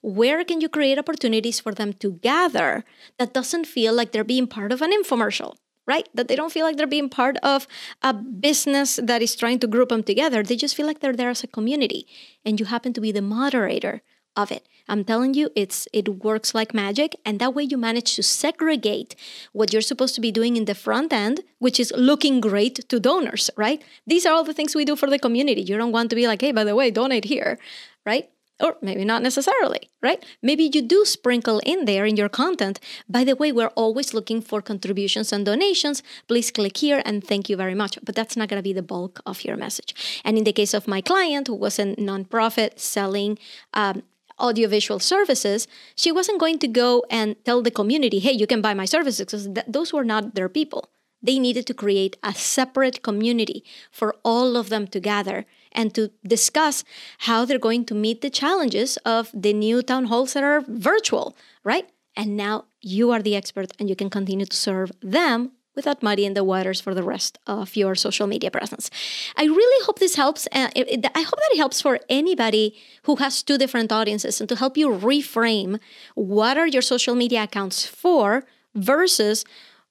where 0.00 0.42
can 0.42 0.62
you 0.62 0.70
create 0.70 0.98
opportunities 0.98 1.60
for 1.60 1.72
them 1.74 1.92
to 2.02 2.12
gather 2.12 2.82
that 3.18 3.34
doesn't 3.34 3.66
feel 3.66 3.92
like 3.92 4.12
they're 4.12 4.24
being 4.24 4.46
part 4.46 4.72
of 4.72 4.80
an 4.80 4.90
infomercial? 4.90 5.56
Right? 5.86 6.08
That 6.14 6.28
they 6.28 6.36
don't 6.36 6.52
feel 6.52 6.64
like 6.64 6.76
they're 6.76 6.86
being 6.86 7.10
part 7.10 7.36
of 7.42 7.66
a 8.02 8.14
business 8.14 9.00
that 9.02 9.20
is 9.20 9.36
trying 9.36 9.58
to 9.58 9.66
group 9.66 9.90
them 9.90 10.02
together. 10.02 10.42
They 10.42 10.56
just 10.56 10.76
feel 10.76 10.86
like 10.86 11.00
they're 11.00 11.20
there 11.20 11.28
as 11.28 11.44
a 11.44 11.48
community. 11.48 12.06
And 12.44 12.58
you 12.58 12.66
happen 12.66 12.92
to 12.94 13.00
be 13.00 13.12
the 13.12 13.20
moderator 13.20 14.00
of 14.36 14.50
it. 14.50 14.66
I'm 14.88 15.04
telling 15.04 15.34
you, 15.34 15.50
it's 15.54 15.86
it 15.92 16.24
works 16.24 16.54
like 16.54 16.74
magic, 16.74 17.16
and 17.24 17.38
that 17.38 17.54
way 17.54 17.62
you 17.62 17.78
manage 17.78 18.14
to 18.16 18.22
segregate 18.22 19.14
what 19.52 19.72
you're 19.72 19.82
supposed 19.82 20.14
to 20.16 20.20
be 20.20 20.32
doing 20.32 20.56
in 20.56 20.64
the 20.64 20.74
front 20.74 21.12
end, 21.12 21.40
which 21.58 21.78
is 21.78 21.92
looking 21.96 22.40
great 22.40 22.88
to 22.88 23.00
donors, 23.00 23.50
right? 23.56 23.82
These 24.06 24.26
are 24.26 24.34
all 24.34 24.44
the 24.44 24.54
things 24.54 24.74
we 24.74 24.84
do 24.84 24.96
for 24.96 25.08
the 25.08 25.18
community. 25.18 25.62
You 25.62 25.76
don't 25.76 25.92
want 25.92 26.10
to 26.10 26.16
be 26.16 26.26
like, 26.26 26.40
hey, 26.40 26.52
by 26.52 26.64
the 26.64 26.74
way, 26.74 26.90
donate 26.90 27.24
here, 27.24 27.58
right? 28.04 28.28
Or 28.60 28.76
maybe 28.80 29.04
not 29.04 29.22
necessarily, 29.22 29.88
right? 30.02 30.24
Maybe 30.40 30.70
you 30.72 30.82
do 30.82 31.04
sprinkle 31.04 31.60
in 31.64 31.84
there 31.84 32.04
in 32.04 32.16
your 32.16 32.28
content. 32.28 32.78
By 33.08 33.24
the 33.24 33.34
way, 33.34 33.50
we're 33.50 33.74
always 33.74 34.14
looking 34.14 34.40
for 34.40 34.62
contributions 34.62 35.32
and 35.32 35.44
donations. 35.44 36.02
Please 36.28 36.52
click 36.52 36.76
here 36.76 37.02
and 37.04 37.24
thank 37.24 37.48
you 37.48 37.56
very 37.56 37.74
much. 37.74 37.98
But 38.04 38.14
that's 38.14 38.36
not 38.36 38.48
going 38.48 38.60
to 38.60 38.62
be 38.62 38.72
the 38.72 38.82
bulk 38.82 39.20
of 39.26 39.42
your 39.44 39.56
message. 39.56 40.20
And 40.24 40.38
in 40.38 40.44
the 40.44 40.52
case 40.52 40.74
of 40.74 40.86
my 40.86 41.00
client, 41.00 41.48
who 41.48 41.56
was 41.56 41.80
a 41.80 41.96
nonprofit 41.96 42.78
selling 42.78 43.36
um, 43.74 44.02
audiovisual 44.42 44.98
services, 44.98 45.68
she 45.94 46.12
wasn't 46.12 46.40
going 46.40 46.58
to 46.58 46.68
go 46.68 47.04
and 47.08 47.36
tell 47.44 47.62
the 47.62 47.70
community, 47.70 48.18
hey, 48.18 48.32
you 48.32 48.46
can 48.46 48.60
buy 48.60 48.74
my 48.74 48.84
services, 48.84 49.24
because 49.24 49.46
th- 49.46 49.66
those 49.68 49.92
were 49.92 50.04
not 50.04 50.34
their 50.34 50.48
people. 50.48 50.90
They 51.22 51.38
needed 51.38 51.66
to 51.68 51.74
create 51.74 52.16
a 52.24 52.34
separate 52.34 53.02
community 53.02 53.64
for 53.92 54.16
all 54.24 54.56
of 54.56 54.68
them 54.68 54.88
to 54.88 54.98
gather 54.98 55.46
and 55.70 55.94
to 55.94 56.10
discuss 56.26 56.84
how 57.18 57.44
they're 57.44 57.58
going 57.58 57.84
to 57.86 57.94
meet 57.94 58.20
the 58.20 58.30
challenges 58.30 58.96
of 59.06 59.30
the 59.32 59.52
new 59.52 59.82
town 59.82 60.06
halls 60.06 60.32
that 60.32 60.42
are 60.42 60.62
virtual, 60.66 61.36
right? 61.62 61.88
And 62.16 62.36
now 62.36 62.64
you 62.80 63.12
are 63.12 63.22
the 63.22 63.36
expert 63.36 63.72
and 63.78 63.88
you 63.88 63.96
can 63.96 64.10
continue 64.10 64.46
to 64.46 64.56
serve 64.56 64.90
them 65.00 65.52
without 65.74 66.02
muddying 66.02 66.34
the 66.34 66.44
waters 66.44 66.80
for 66.80 66.94
the 66.94 67.02
rest 67.02 67.38
of 67.46 67.76
your 67.76 67.94
social 67.94 68.26
media 68.26 68.50
presence. 68.50 68.90
I 69.36 69.44
really 69.44 69.84
hope 69.86 69.98
this 69.98 70.16
helps. 70.16 70.46
Uh, 70.52 70.68
it, 70.76 70.88
it, 70.88 71.06
I 71.14 71.22
hope 71.22 71.38
that 71.38 71.52
it 71.52 71.58
helps 71.58 71.80
for 71.80 71.98
anybody 72.08 72.76
who 73.04 73.16
has 73.16 73.42
two 73.42 73.58
different 73.58 73.92
audiences 73.92 74.40
and 74.40 74.48
to 74.48 74.56
help 74.56 74.76
you 74.76 74.88
reframe 74.88 75.80
what 76.14 76.58
are 76.58 76.66
your 76.66 76.82
social 76.82 77.14
media 77.14 77.44
accounts 77.44 77.86
for 77.86 78.44
versus 78.74 79.44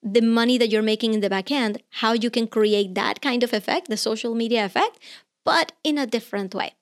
the 0.03 0.21
money 0.21 0.57
that 0.57 0.69
you're 0.69 0.81
making 0.81 1.13
in 1.13 1.19
the 1.21 1.29
back 1.29 1.51
end, 1.51 1.81
how 1.89 2.13
you 2.13 2.29
can 2.29 2.47
create 2.47 2.95
that 2.95 3.21
kind 3.21 3.43
of 3.43 3.53
effect, 3.53 3.88
the 3.88 3.97
social 3.97 4.33
media 4.33 4.65
effect, 4.65 4.97
but 5.43 5.73
in 5.83 5.97
a 5.97 6.07
different 6.07 6.55
way. 6.55 6.73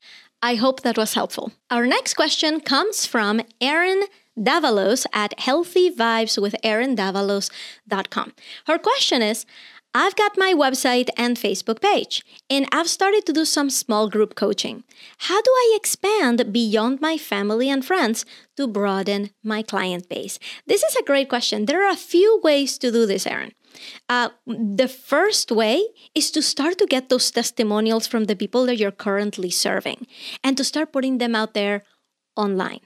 I 0.41 0.55
hope 0.55 0.81
that 0.81 0.97
was 0.97 1.15
helpful. 1.15 1.51
Our 1.69 1.85
next 1.85 2.13
question 2.13 2.61
comes 2.61 3.05
from 3.05 3.41
Erin 3.59 4.03
Davalos 4.39 5.05
at 5.13 5.37
healthyvibeswitherinDavalos.com. 5.37 8.33
Her 8.67 8.77
question 8.77 9.21
is 9.21 9.45
I've 9.93 10.15
got 10.15 10.37
my 10.37 10.53
website 10.53 11.09
and 11.17 11.35
Facebook 11.35 11.81
page, 11.81 12.23
and 12.47 12.67
I've 12.71 12.87
started 12.87 13.25
to 13.25 13.33
do 13.33 13.43
some 13.43 13.71
small 13.71 14.07
group 14.07 14.35
coaching. 14.35 14.83
How 15.17 15.41
do 15.41 15.49
I 15.49 15.73
expand 15.75 16.53
beyond 16.53 17.01
my 17.01 17.17
family 17.17 17.71
and 17.71 17.83
friends 17.83 18.23
to 18.55 18.67
broaden 18.67 19.31
my 19.43 19.63
client 19.63 20.07
base? 20.07 20.37
This 20.67 20.83
is 20.83 20.95
a 20.95 21.03
great 21.03 21.27
question. 21.27 21.65
There 21.65 21.83
are 21.83 21.91
a 21.91 21.97
few 21.97 22.39
ways 22.43 22.77
to 22.77 22.91
do 22.91 23.07
this, 23.07 23.25
Erin. 23.25 23.53
Uh, 24.07 24.29
the 24.45 24.87
first 24.87 25.51
way 25.51 25.81
is 26.13 26.29
to 26.31 26.41
start 26.43 26.77
to 26.77 26.85
get 26.85 27.09
those 27.09 27.31
testimonials 27.31 28.05
from 28.05 28.25
the 28.25 28.35
people 28.35 28.67
that 28.67 28.77
you're 28.77 28.91
currently 28.91 29.49
serving 29.49 30.05
and 30.43 30.55
to 30.57 30.63
start 30.63 30.93
putting 30.93 31.17
them 31.17 31.33
out 31.35 31.55
there 31.55 31.81
online. 32.35 32.81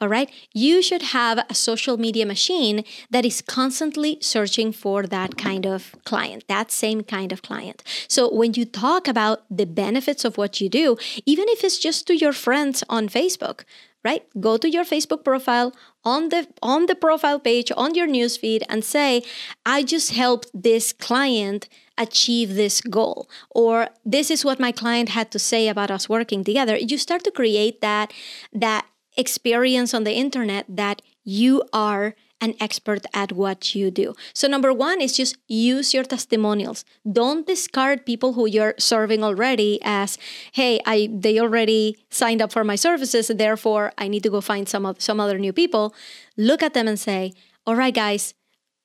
All 0.00 0.08
right. 0.08 0.30
You 0.54 0.80
should 0.80 1.02
have 1.02 1.44
a 1.50 1.54
social 1.54 1.96
media 1.96 2.24
machine 2.24 2.84
that 3.10 3.24
is 3.24 3.42
constantly 3.42 4.18
searching 4.20 4.70
for 4.70 5.02
that 5.02 5.36
kind 5.36 5.66
of 5.66 5.96
client, 6.04 6.44
that 6.48 6.70
same 6.70 7.02
kind 7.02 7.32
of 7.32 7.42
client. 7.42 7.82
So 8.06 8.32
when 8.32 8.54
you 8.54 8.64
talk 8.64 9.08
about 9.08 9.42
the 9.50 9.66
benefits 9.66 10.24
of 10.24 10.38
what 10.38 10.60
you 10.60 10.68
do, 10.68 10.96
even 11.26 11.46
if 11.48 11.64
it's 11.64 11.78
just 11.78 12.06
to 12.06 12.16
your 12.16 12.32
friends 12.32 12.84
on 12.88 13.08
Facebook, 13.08 13.64
right? 14.04 14.22
Go 14.38 14.56
to 14.56 14.70
your 14.70 14.84
Facebook 14.84 15.24
profile 15.24 15.74
on 16.04 16.28
the 16.28 16.46
on 16.62 16.86
the 16.86 16.94
profile 16.94 17.40
page 17.40 17.72
on 17.76 17.96
your 17.96 18.06
newsfeed 18.06 18.62
and 18.68 18.84
say, 18.84 19.22
I 19.66 19.82
just 19.82 20.12
helped 20.12 20.48
this 20.54 20.92
client 20.92 21.68
achieve 21.98 22.54
this 22.54 22.80
goal 22.80 23.28
or 23.50 23.88
this 24.04 24.30
is 24.30 24.44
what 24.44 24.60
my 24.60 24.70
client 24.70 25.08
had 25.08 25.32
to 25.32 25.38
say 25.40 25.66
about 25.66 25.90
us 25.90 26.08
working 26.08 26.44
together 26.44 26.76
you 26.76 26.96
start 26.96 27.24
to 27.24 27.30
create 27.32 27.80
that 27.80 28.12
that 28.52 28.86
experience 29.18 29.92
on 29.92 30.04
the 30.04 30.14
internet 30.14 30.64
that 30.68 31.02
you 31.24 31.62
are 31.72 32.14
an 32.40 32.54
expert 32.60 33.04
at 33.12 33.32
what 33.32 33.74
you 33.74 33.90
do. 33.90 34.14
So, 34.32 34.46
number 34.46 34.72
one 34.72 35.00
is 35.00 35.16
just 35.16 35.36
use 35.48 35.92
your 35.92 36.04
testimonials. 36.04 36.84
Don't 37.10 37.46
discard 37.46 38.06
people 38.06 38.34
who 38.34 38.46
you're 38.46 38.74
serving 38.78 39.24
already 39.24 39.80
as, 39.82 40.18
hey, 40.52 40.80
I 40.86 41.10
they 41.12 41.38
already 41.40 41.98
signed 42.10 42.40
up 42.40 42.52
for 42.52 42.64
my 42.64 42.76
services, 42.76 43.28
therefore 43.28 43.92
I 43.98 44.08
need 44.08 44.22
to 44.22 44.30
go 44.30 44.40
find 44.40 44.68
some 44.68 44.86
of 44.86 45.02
some 45.02 45.20
other 45.20 45.38
new 45.38 45.52
people. 45.52 45.94
Look 46.36 46.62
at 46.62 46.74
them 46.74 46.86
and 46.86 46.98
say, 46.98 47.34
all 47.66 47.76
right, 47.76 47.94
guys, 47.94 48.34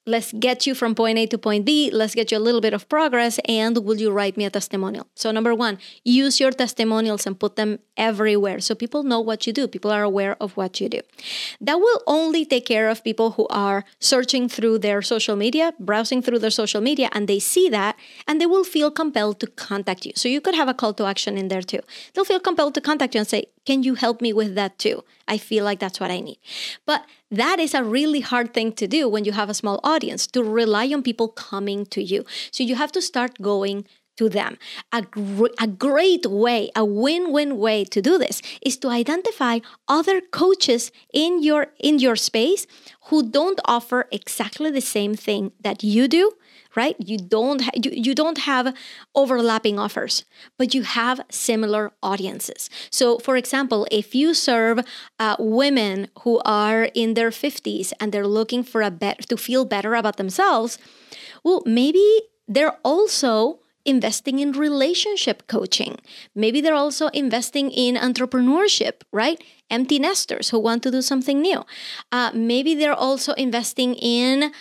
let's 0.06 0.34
get 0.34 0.68
you 0.68 0.76
from 0.76 0.96
point 0.96 1.18
A 1.18 1.26
to 1.28 1.38
point 1.38 1.66
B, 1.66 1.90
let's 1.92 2.16
get 2.16 2.32
you 2.32 2.38
a 2.38 2.40
little 2.40 2.62
bit 2.62 2.74
of 2.74 2.90
progress, 2.90 3.40
and 3.46 3.78
will 3.78 4.00
you 4.00 4.12
write 4.12 4.38
me 4.38 4.46
a 4.46 4.50
testimonial? 4.50 5.08
So, 5.16 5.32
number 5.32 5.56
one, 5.56 5.80
use 6.04 6.40
your 6.40 6.52
testimonials 6.52 7.26
and 7.26 7.40
put 7.40 7.56
them 7.56 7.80
everywhere 7.96 8.60
so 8.60 8.76
people 8.76 9.04
know 9.04 9.20
what 9.20 9.48
you 9.48 9.54
do, 9.54 9.68
people 9.68 9.92
are 9.92 10.04
aware 10.04 10.36
of 10.42 10.58
what 10.58 10.82
you 10.82 10.90
do. 10.90 11.02
That 11.62 11.76
will 11.76 12.02
only 12.08 12.46
take 12.46 12.66
care 12.66 12.90
of 12.90 13.04
people 13.04 13.32
who 13.32 13.48
are 13.48 13.86
searching 14.00 14.50
through 14.50 14.80
their 14.80 15.02
social 15.02 15.36
media, 15.36 15.74
browsing 15.80 16.22
through 16.22 16.40
their 16.40 16.52
social 16.52 16.82
media, 16.82 17.10
and 17.14 17.28
they 17.28 17.40
see 17.40 17.70
that 17.70 17.96
and 18.28 18.42
they 18.42 18.46
will 18.46 18.64
feel 18.64 18.92
compelled 18.92 19.40
to 19.40 19.48
contact 19.48 20.06
you. 20.06 20.14
So, 20.16 20.28
you 20.28 20.42
could 20.42 20.56
have 20.56 20.68
a 20.68 20.74
call 20.74 20.94
to 20.96 21.06
action 21.06 21.38
in 21.38 21.48
there 21.48 21.62
too. 21.62 21.80
They'll 22.14 22.26
feel 22.26 22.40
compelled 22.40 22.74
to 22.76 22.82
contact 22.82 23.16
you 23.16 23.20
and 23.20 23.28
say, 23.28 23.46
Can 23.65 23.84
you 23.84 23.96
help 23.96 24.22
me 24.22 24.34
with 24.34 24.55
that 24.55 24.77
too? 24.77 25.03
I 25.27 25.38
feel 25.38 25.63
like 25.63 25.79
that's 25.79 26.00
what 26.00 26.12
I 26.12 26.20
need. 26.20 26.39
But 26.86 27.05
that 27.32 27.60
is 27.60 27.74
a 27.74 27.84
really 27.84 28.20
hard 28.20 28.53
thing 28.53 28.74
to 28.74 28.88
do 28.88 29.08
when 29.08 29.25
you 29.25 29.32
have 29.32 29.50
a 29.50 29.53
small 29.53 29.79
audience 29.84 30.27
to 30.27 30.43
rely 30.43 30.88
on 30.93 31.01
people 31.01 31.29
coming 31.29 31.86
to 31.88 32.03
you. 32.03 32.25
So 32.51 32.63
you 32.63 32.75
have 32.75 32.91
to 32.93 33.01
start 33.01 33.41
going 33.41 33.86
to 34.17 34.29
them. 34.29 34.58
A, 34.91 35.01
gr- 35.01 35.48
a 35.60 35.67
great 35.67 36.25
way, 36.25 36.70
a 36.75 36.86
win-win 36.86 37.58
way 37.58 37.84
to 37.86 38.01
do 38.01 38.17
this 38.17 38.41
is 38.62 38.77
to 38.77 38.89
identify 38.89 39.60
other 39.88 40.22
coaches 40.22 40.91
in 41.13 41.41
your 41.43 41.67
in 41.79 42.00
your 42.00 42.15
space 42.15 42.65
who 43.05 43.29
don't 43.29 43.60
offer 43.65 44.05
exactly 44.12 44.72
the 44.72 44.82
same 44.82 45.15
thing 45.15 45.51
that 45.62 45.84
you 45.84 46.08
do 46.08 46.32
right 46.75 46.96
you 47.00 47.17
don't 47.17 47.62
ha- 47.62 47.72
you, 47.75 47.91
you 47.91 48.15
don't 48.15 48.39
have 48.39 48.74
overlapping 49.15 49.77
offers 49.77 50.25
but 50.58 50.74
you 50.74 50.84
have 50.84 51.22
similar 51.29 51.91
audiences 52.01 52.70
so 52.89 53.20
for 53.20 53.36
example 53.36 53.88
if 53.91 54.15
you 54.15 54.34
serve 54.34 54.79
uh, 55.20 55.36
women 55.39 56.08
who 56.22 56.41
are 56.46 56.89
in 56.93 57.13
their 57.13 57.29
50s 57.29 57.93
and 58.00 58.12
they're 58.12 58.27
looking 58.27 58.63
for 58.63 58.82
a 58.82 58.91
bet 58.91 59.20
to 59.29 59.38
feel 59.38 59.65
better 59.65 59.96
about 59.96 60.17
themselves 60.17 60.77
well 61.43 61.62
maybe 61.65 62.22
they're 62.48 62.77
also 62.84 63.60
investing 63.86 64.40
in 64.40 64.52
relationship 64.52 65.48
coaching. 65.48 66.00
Maybe 66.36 66.62
they're 66.62 66.74
also 66.74 67.08
investing 67.08 67.72
in 67.72 67.96
entrepreneurship, 67.96 69.02
right? 69.12 69.42
Empty 69.70 70.00
nesters 70.00 70.50
who 70.50 70.60
want 70.60 70.84
to 70.84 70.92
do 70.92 71.02
something 71.02 71.42
new. 71.42 71.63
Uh, 72.12 72.32
maybe 72.34 72.75
they're 72.75 72.94
also 72.94 73.34
investing 73.34 73.96
in 73.96 74.52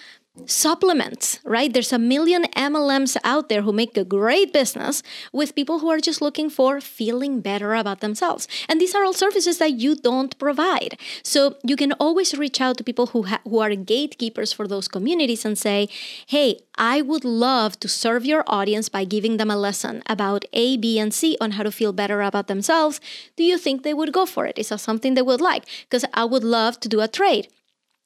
supplements, 0.47 1.39
right? 1.45 1.73
There's 1.73 1.93
a 1.93 1.99
million 1.99 2.45
MLMs 2.57 3.17
out 3.23 3.49
there 3.49 3.63
who 3.63 3.73
make 3.73 3.97
a 3.97 4.05
great 4.05 4.53
business 4.53 5.03
with 5.33 5.55
people 5.55 5.81
who 5.81 5.91
are 5.91 6.01
just 6.01 6.23
looking 6.23 6.49
for 6.49 6.81
feeling 6.81 7.41
better 7.41 7.75
about 7.75 8.01
themselves. 8.01 8.49
And 8.69 8.81
these 8.81 8.95
are 8.95 9.05
all 9.05 9.13
services 9.13 9.59
that 9.59 9.75
you 9.75 9.95
don't 9.95 10.37
provide. 10.39 10.99
So 11.23 11.57
you 11.63 11.77
can 11.77 11.93
always 11.95 12.37
reach 12.37 12.61
out 12.61 12.79
to 12.79 12.85
people 12.85 13.09
who 13.09 13.25
ha- 13.25 13.43
who 13.45 13.59
are 13.61 13.75
gatekeepers 13.75 14.53
for 14.53 14.67
those 14.67 14.89
communities 14.89 15.45
and 15.45 15.57
say, 15.59 15.89
"Hey, 16.27 16.61
I 16.79 17.03
would 17.03 17.25
love 17.25 17.79
to 17.81 17.89
serve 17.89 18.25
your 18.25 18.43
audience 18.47 18.89
by 18.89 19.05
giving 19.05 19.37
them 19.37 19.51
a 19.51 19.57
lesson 19.57 20.03
about 20.07 20.47
A, 20.55 20.77
B, 20.79 20.99
and 20.99 21.13
C 21.13 21.37
on 21.41 21.53
how 21.53 21.63
to 21.63 21.71
feel 21.71 21.93
better 21.93 22.23
about 22.23 22.47
themselves. 22.49 23.01
Do 23.37 23.45
you 23.45 23.59
think 23.59 23.83
they 23.83 23.95
would 23.95 24.13
go 24.13 24.25
for 24.25 24.47
it? 24.47 24.59
Is 24.59 24.71
that 24.71 24.81
something 24.81 25.13
they 25.15 25.29
would 25.31 25.43
like? 25.43 25.65
Because 25.85 26.05
I 26.15 26.25
would 26.25 26.45
love 26.45 26.81
to 26.81 26.89
do 26.89 27.01
a 27.01 27.09
trade." 27.09 27.49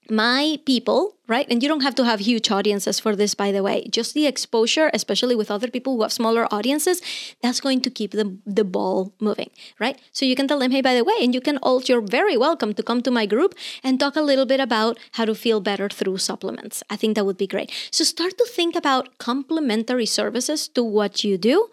my 0.09 0.59
people 0.65 1.16
right? 1.29 1.47
And 1.51 1.63
you 1.63 1.69
don't 1.69 1.83
have 1.83 1.95
to 1.97 2.05
have 2.05 2.21
huge 2.21 2.51
audiences 2.51 3.01
for 3.01 3.17
this, 3.17 3.35
by 3.35 3.53
the 3.53 3.63
way. 3.63 3.89
Just 3.89 4.15
the 4.15 4.27
exposure, 4.27 4.91
especially 4.95 5.35
with 5.35 5.51
other 5.51 5.69
people 5.69 5.97
who 5.97 6.03
have 6.03 6.13
smaller 6.13 6.47
audiences, 6.53 7.03
that's 7.43 7.61
going 7.61 7.81
to 7.83 7.91
keep 7.91 8.13
the, 8.13 8.37
the 8.47 8.65
ball 8.65 9.13
moving, 9.21 9.51
right? 9.81 9.99
So 10.13 10.25
you 10.25 10.37
can 10.37 10.49
tell 10.49 10.59
them, 10.59 10.71
hey, 10.71 10.81
by 10.81 10.95
the 10.95 11.05
way, 11.05 11.15
and 11.21 11.35
you 11.35 11.41
can 11.41 11.59
also, 11.59 11.93
you're 11.93 12.01
very 12.01 12.37
welcome 12.37 12.75
to 12.75 12.83
come 12.83 13.03
to 13.03 13.11
my 13.11 13.27
group 13.27 13.55
and 13.83 13.99
talk 13.99 14.17
a 14.17 14.21
little 14.21 14.47
bit 14.47 14.61
about 14.61 14.99
how 15.13 15.25
to 15.25 15.35
feel 15.35 15.61
better 15.61 15.89
through 15.89 16.19
supplements. 16.19 16.83
I 16.91 16.97
think 16.97 17.15
that 17.17 17.25
would 17.25 17.39
be 17.39 17.47
great. 17.47 17.73
So 17.91 18.05
start 18.05 18.39
to 18.39 18.47
think 18.47 18.77
about 18.77 19.19
complementary 19.19 20.07
services 20.07 20.69
to 20.69 20.83
what 20.83 21.25
you 21.25 21.39
do 21.39 21.69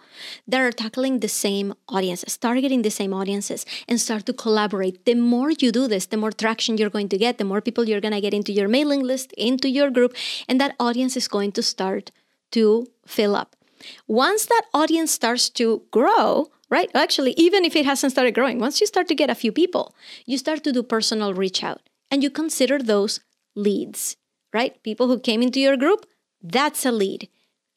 that 0.48 0.62
are 0.62 0.72
tackling 0.72 1.20
the 1.20 1.28
same 1.28 1.74
audiences, 1.90 2.38
targeting 2.38 2.82
the 2.82 2.92
same 2.92 3.14
audiences, 3.14 3.66
and 3.88 4.00
start 4.00 4.26
to 4.28 4.34
collaborate. 4.34 5.06
The 5.06 5.16
more 5.16 5.52
you 5.52 5.72
do 5.72 5.88
this, 5.88 6.06
the 6.08 6.18
more 6.18 6.32
traction 6.32 6.78
you're 6.78 6.90
going 6.90 7.10
to 7.10 7.18
get, 7.18 7.38
the 7.38 7.46
more 7.46 7.62
people 7.62 7.88
you're 7.88 8.02
going 8.02 8.14
to 8.14 8.22
get 8.22 8.34
into 8.34 8.52
your 8.52 8.68
mailing 8.68 9.02
list, 9.02 9.34
into 9.44 9.70
your 9.70 9.92
group, 9.92 10.16
and 10.48 10.60
that 10.60 10.76
audience 10.80 11.18
is 11.18 11.28
going 11.28 11.52
to 11.54 11.64
start 11.64 12.12
to 12.52 12.88
fill 13.06 13.36
up. 13.36 13.56
Once 14.08 14.46
that 14.46 14.64
audience 14.74 15.12
starts 15.12 15.50
to 15.50 15.84
grow, 15.92 16.50
right? 16.70 16.90
Actually, 16.96 17.34
even 17.38 17.66
if 17.66 17.76
it 17.76 17.86
hasn't 17.86 18.12
started 18.12 18.34
growing, 18.34 18.60
once 18.60 18.80
you 18.80 18.88
start 18.88 19.08
to 19.08 19.16
get 19.16 19.30
a 19.30 19.36
few 19.36 19.52
people, 19.52 19.94
you 20.26 20.38
start 20.38 20.64
to 20.64 20.72
do 20.72 20.82
personal 20.82 21.34
reach 21.34 21.64
out 21.64 21.82
and 22.10 22.24
you 22.24 22.30
consider 22.30 22.80
those 22.80 23.20
leads, 23.56 24.16
right? 24.54 24.82
People 24.84 25.08
who 25.08 25.20
came 25.20 25.42
into 25.42 25.60
your 25.60 25.78
group, 25.78 26.06
that's 26.42 26.86
a 26.86 26.92
lead 26.92 27.28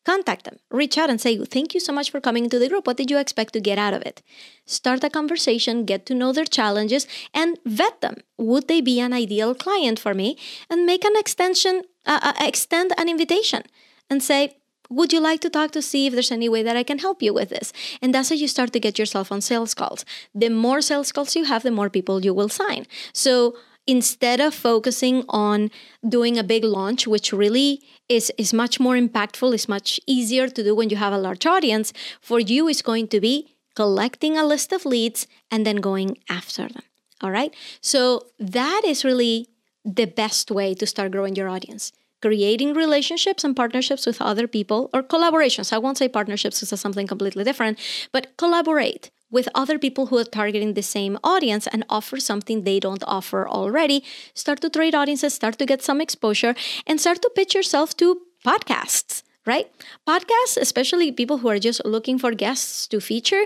contact 0.07 0.45
them, 0.45 0.59
reach 0.71 0.97
out 0.97 1.11
and 1.11 1.21
say, 1.21 1.33
Thank 1.45 1.75
you 1.75 1.81
so 1.81 1.93
much 1.93 2.11
for 2.11 2.21
coming 2.21 2.45
into 2.45 2.59
the 2.61 2.69
group. 2.69 2.87
What 2.87 2.97
did 2.97 3.11
you 3.11 3.19
expect 3.19 3.53
to 3.55 3.61
get 3.61 3.79
out 3.79 3.95
of 3.95 4.03
it? 4.03 4.23
Start 4.65 5.05
a 5.05 5.11
conversation, 5.11 5.85
get 5.85 6.07
to 6.07 6.15
know 6.15 6.33
their 6.33 6.51
challenges, 6.59 7.07
and 7.35 7.59
vet 7.65 8.01
them. 8.01 8.17
Would 8.39 8.69
they 8.69 8.81
be 8.81 9.01
an 9.01 9.13
ideal 9.13 9.55
client 9.55 9.99
for 9.99 10.15
me? 10.15 10.39
And 10.71 10.87
make 10.87 11.05
an 11.05 11.17
extension, 11.17 11.83
uh, 12.07 12.21
uh, 12.23 12.33
extend 12.41 12.93
an 12.97 13.09
invitation 13.09 13.63
and 14.09 14.23
say, 14.23 14.57
would 14.89 15.13
you 15.13 15.21
like 15.21 15.41
to 15.41 15.51
talk 15.51 15.73
to 15.73 15.83
see 15.83 16.07
if 16.07 16.13
there's 16.13 16.31
any 16.31 16.49
way 16.49 16.63
that 16.63 16.77
I 16.77 16.85
can 16.85 17.01
help 17.01 17.21
you 17.21 17.35
with 17.35 17.49
this? 17.49 17.73
And 18.01 18.15
that's 18.15 18.29
how 18.29 18.37
you 18.37 18.47
start 18.47 18.73
to 18.73 18.81
get 18.81 19.01
yourself 19.01 19.33
on 19.33 19.41
sales 19.41 19.75
calls. 19.75 20.05
The 20.33 20.49
more 20.49 20.81
sales 20.81 21.11
calls 21.11 21.35
you 21.35 21.45
have, 21.45 21.65
the 21.65 21.73
more 21.73 21.91
people 21.91 22.25
you 22.25 22.33
will 22.33 22.49
sign. 22.49 22.87
So 23.13 23.57
instead 23.87 24.41
of 24.41 24.55
focusing 24.55 25.25
on 25.29 25.71
doing 26.07 26.37
a 26.37 26.45
big 26.45 26.65
launch, 26.65 27.07
which 27.07 27.33
really 27.33 27.81
is, 28.09 28.33
is 28.37 28.53
much 28.53 28.81
more 28.81 28.95
impactful, 28.95 29.55
is 29.55 29.69
much 29.69 30.01
easier 30.07 30.49
to 30.49 30.63
do 30.63 30.75
when 30.75 30.91
you 30.91 30.97
have 30.97 31.13
a 31.13 31.19
large 31.19 31.47
audience, 31.47 31.93
for 32.21 32.41
you 32.41 32.69
is 32.69 32.83
going 32.83 33.09
to 33.09 33.21
be 33.21 33.57
collecting 33.75 34.37
a 34.37 34.45
list 34.45 34.73
of 34.73 34.85
leads 34.85 35.27
and 35.51 35.65
then 35.67 35.77
going 35.77 36.19
after 36.29 36.69
them. 36.69 36.83
All 37.23 37.31
right. 37.31 37.55
So 37.81 38.27
that 38.39 38.83
is 38.85 39.05
really 39.05 39.49
the 39.85 40.07
best 40.07 40.51
way 40.51 40.75
to 40.75 40.87
start 40.87 41.13
growing 41.13 41.37
your 41.37 41.49
audience. 41.49 41.93
Creating 42.21 42.75
relationships 42.75 43.45
and 43.45 43.55
partnerships 43.55 44.07
with 44.07 44.21
other 44.21 44.49
people 44.49 44.91
or 44.93 45.03
collaborations. 45.03 45.73
I 45.73 45.79
won't 45.79 45.99
say 45.99 46.09
partnerships 46.09 46.59
because 46.59 46.71
that's 46.71 46.83
something 46.83 47.07
completely 47.07 47.45
different, 47.45 47.79
but 48.11 48.37
collaborate 48.37 49.11
with 49.31 49.49
other 49.55 49.79
people 49.79 50.07
who 50.07 50.19
are 50.19 50.25
targeting 50.25 50.75
the 50.75 50.83
same 50.83 51.19
audience 51.23 51.67
and 51.67 51.85
offer 51.89 52.19
something 52.19 52.63
they 52.63 52.81
don't 52.81 53.05
offer 53.07 53.49
already. 53.49 54.05
Start 54.35 54.61
to 54.61 54.71
trade 54.71 54.95
audiences, 54.95 55.35
start 55.35 55.59
to 55.59 55.67
get 55.67 55.83
some 55.83 56.01
exposure, 56.01 56.55
and 56.87 57.01
start 57.01 57.23
to 57.23 57.31
pitch 57.35 57.55
yourself 57.55 57.97
to 57.97 58.23
podcasts 58.45 59.23
right? 59.47 59.71
Podcasts, 60.07 60.57
especially 60.61 61.13
people 61.13 61.39
who 61.39 61.49
are 61.49 61.59
just 61.59 61.85
looking 61.85 62.19
for 62.19 62.33
guests 62.33 62.87
to 62.89 63.01
feature, 63.01 63.45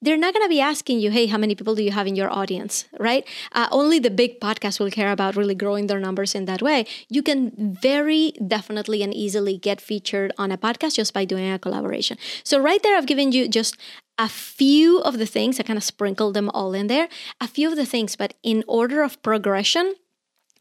they're 0.00 0.16
not 0.16 0.32
going 0.32 0.44
to 0.44 0.48
be 0.48 0.60
asking 0.60 0.98
you, 0.98 1.10
hey, 1.10 1.26
how 1.26 1.36
many 1.36 1.54
people 1.54 1.74
do 1.74 1.82
you 1.82 1.90
have 1.90 2.06
in 2.06 2.16
your 2.16 2.30
audience, 2.30 2.86
right? 2.98 3.28
Uh, 3.52 3.68
only 3.70 3.98
the 3.98 4.10
big 4.10 4.40
podcasts 4.40 4.80
will 4.80 4.90
care 4.90 5.12
about 5.12 5.36
really 5.36 5.54
growing 5.54 5.86
their 5.86 6.00
numbers 6.00 6.34
in 6.34 6.46
that 6.46 6.62
way. 6.62 6.86
You 7.08 7.22
can 7.22 7.52
very 7.80 8.32
definitely 8.44 9.02
and 9.02 9.12
easily 9.12 9.58
get 9.58 9.80
featured 9.80 10.32
on 10.38 10.50
a 10.50 10.56
podcast 10.56 10.94
just 10.94 11.12
by 11.12 11.26
doing 11.26 11.52
a 11.52 11.58
collaboration. 11.58 12.16
So, 12.42 12.58
right 12.58 12.82
there, 12.82 12.96
I've 12.96 13.06
given 13.06 13.30
you 13.32 13.46
just 13.46 13.76
a 14.18 14.28
few 14.28 15.00
of 15.00 15.18
the 15.18 15.26
things, 15.26 15.58
I 15.58 15.62
kind 15.62 15.76
of 15.76 15.84
sprinkled 15.84 16.34
them 16.34 16.50
all 16.50 16.74
in 16.74 16.86
there, 16.86 17.08
a 17.40 17.48
few 17.48 17.68
of 17.70 17.76
the 17.76 17.86
things, 17.86 18.16
but 18.16 18.34
in 18.42 18.64
order 18.66 19.02
of 19.02 19.22
progression, 19.22 19.94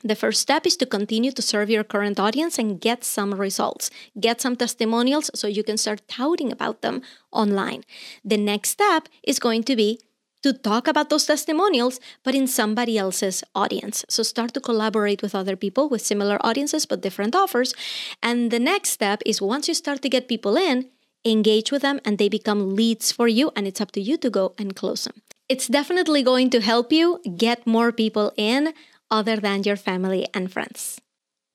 the 0.03 0.15
first 0.15 0.41
step 0.41 0.65
is 0.65 0.75
to 0.77 0.85
continue 0.85 1.31
to 1.31 1.41
serve 1.41 1.69
your 1.69 1.83
current 1.83 2.19
audience 2.19 2.57
and 2.57 2.81
get 2.81 3.03
some 3.03 3.35
results. 3.35 3.91
Get 4.19 4.41
some 4.41 4.55
testimonials 4.55 5.29
so 5.35 5.47
you 5.47 5.63
can 5.63 5.77
start 5.77 6.07
touting 6.07 6.51
about 6.51 6.81
them 6.81 7.03
online. 7.31 7.83
The 8.25 8.37
next 8.37 8.69
step 8.69 9.07
is 9.23 9.37
going 9.37 9.63
to 9.65 9.75
be 9.75 9.99
to 10.41 10.53
talk 10.53 10.87
about 10.87 11.11
those 11.11 11.25
testimonials, 11.25 11.99
but 12.23 12.33
in 12.33 12.47
somebody 12.47 12.97
else's 12.97 13.43
audience. 13.53 14.03
So 14.09 14.23
start 14.23 14.55
to 14.55 14.59
collaborate 14.59 15.21
with 15.21 15.35
other 15.35 15.55
people 15.55 15.87
with 15.87 16.01
similar 16.01 16.43
audiences 16.43 16.87
but 16.87 17.01
different 17.01 17.35
offers. 17.35 17.75
And 18.23 18.49
the 18.49 18.59
next 18.59 18.89
step 18.89 19.21
is 19.23 19.39
once 19.39 19.67
you 19.67 19.75
start 19.75 20.01
to 20.01 20.09
get 20.09 20.27
people 20.27 20.57
in, 20.57 20.89
engage 21.25 21.71
with 21.71 21.81
them 21.81 21.99
and 22.05 22.17
they 22.17 22.29
become 22.29 22.75
leads 22.75 23.11
for 23.11 23.27
you, 23.27 23.51
and 23.55 23.67
it's 23.67 23.81
up 23.81 23.91
to 23.93 24.01
you 24.01 24.17
to 24.17 24.29
go 24.29 24.53
and 24.57 24.75
close 24.75 25.05
them. 25.05 25.21
It's 25.49 25.67
definitely 25.67 26.23
going 26.23 26.49
to 26.51 26.61
help 26.61 26.93
you 26.93 27.19
get 27.37 27.67
more 27.67 27.91
people 27.91 28.31
in 28.37 28.73
other 29.09 29.37
than 29.37 29.63
your 29.63 29.75
family 29.75 30.27
and 30.33 30.51
friends. 30.51 31.01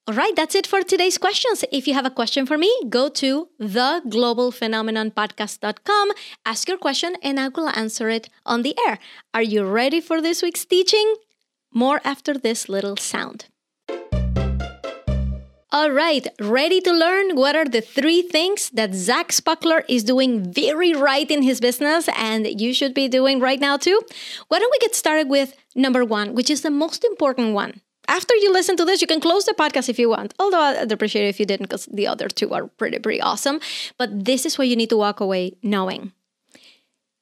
All 0.09 0.15
right, 0.15 0.37
that's 0.37 0.55
it 0.55 0.69
for 0.69 0.83
today's 0.83 1.19
questions. 1.19 1.65
If 1.73 1.89
you 1.89 1.95
have 1.95 2.07
a 2.07 2.11
question 2.11 2.47
for 2.47 2.57
me, 2.57 2.73
go 2.89 3.09
to 3.09 3.49
theglobalphenomenonpodcast.com, 3.61 6.13
ask 6.45 6.69
your 6.69 6.79
question, 6.79 7.17
and 7.23 7.41
I 7.41 7.49
will 7.49 7.69
answer 7.71 8.09
it 8.09 8.29
on 8.45 8.63
the 8.63 8.77
air. 8.87 9.01
Are 9.35 9.43
you 9.43 9.65
ready 9.65 10.01
for 10.01 10.23
this 10.23 10.43
week's 10.43 10.65
teaching? 10.65 11.17
More 11.75 12.01
after 12.05 12.35
this 12.35 12.69
little 12.69 12.97
sound. 12.97 13.47
All 15.77 15.91
right, 15.91 16.27
ready 16.41 16.81
to 16.81 16.91
learn 16.91 17.37
what 17.37 17.55
are 17.55 17.67
the 17.67 17.83
three 17.83 18.23
things 18.23 18.71
that 18.71 18.95
Zach 18.95 19.29
Spuckler 19.29 19.85
is 19.91 20.05
doing 20.05 20.51
very 20.51 20.95
right 20.95 21.31
in 21.31 21.43
his 21.43 21.61
business 21.61 22.09
and 22.17 22.59
you 22.59 22.73
should 22.73 22.95
be 22.95 23.09
doing 23.09 23.41
right 23.41 23.61
now 23.61 23.77
too? 23.77 24.01
Why 24.49 24.59
don't 24.59 24.73
we 24.73 24.79
get 24.79 24.95
started 24.95 25.29
with 25.29 25.55
number 25.75 26.03
one, 26.03 26.33
which 26.33 26.49
is 26.49 26.63
the 26.63 26.71
most 26.71 27.05
important 27.05 27.53
one? 27.53 27.83
After 28.09 28.35
you 28.37 28.55
listen 28.55 28.79
to 28.79 28.87
this, 28.87 29.03
you 29.03 29.07
can 29.07 29.21
close 29.21 29.45
the 29.45 29.53
podcast 29.53 29.91
if 29.91 29.99
you 29.99 30.09
want. 30.09 30.33
Although 30.39 30.63
I'd 30.63 30.91
appreciate 30.91 31.27
it 31.27 31.29
if 31.29 31.39
you 31.39 31.45
didn't, 31.45 31.69
because 31.69 31.85
the 31.93 32.07
other 32.07 32.29
two 32.29 32.55
are 32.55 32.69
pretty, 32.69 32.99
pretty 32.99 33.21
awesome. 33.21 33.61
But 33.99 34.25
this 34.25 34.47
is 34.47 34.57
what 34.57 34.69
you 34.69 34.77
need 34.77 34.89
to 34.89 34.97
walk 34.97 35.21
away 35.21 35.59
knowing. 35.63 36.13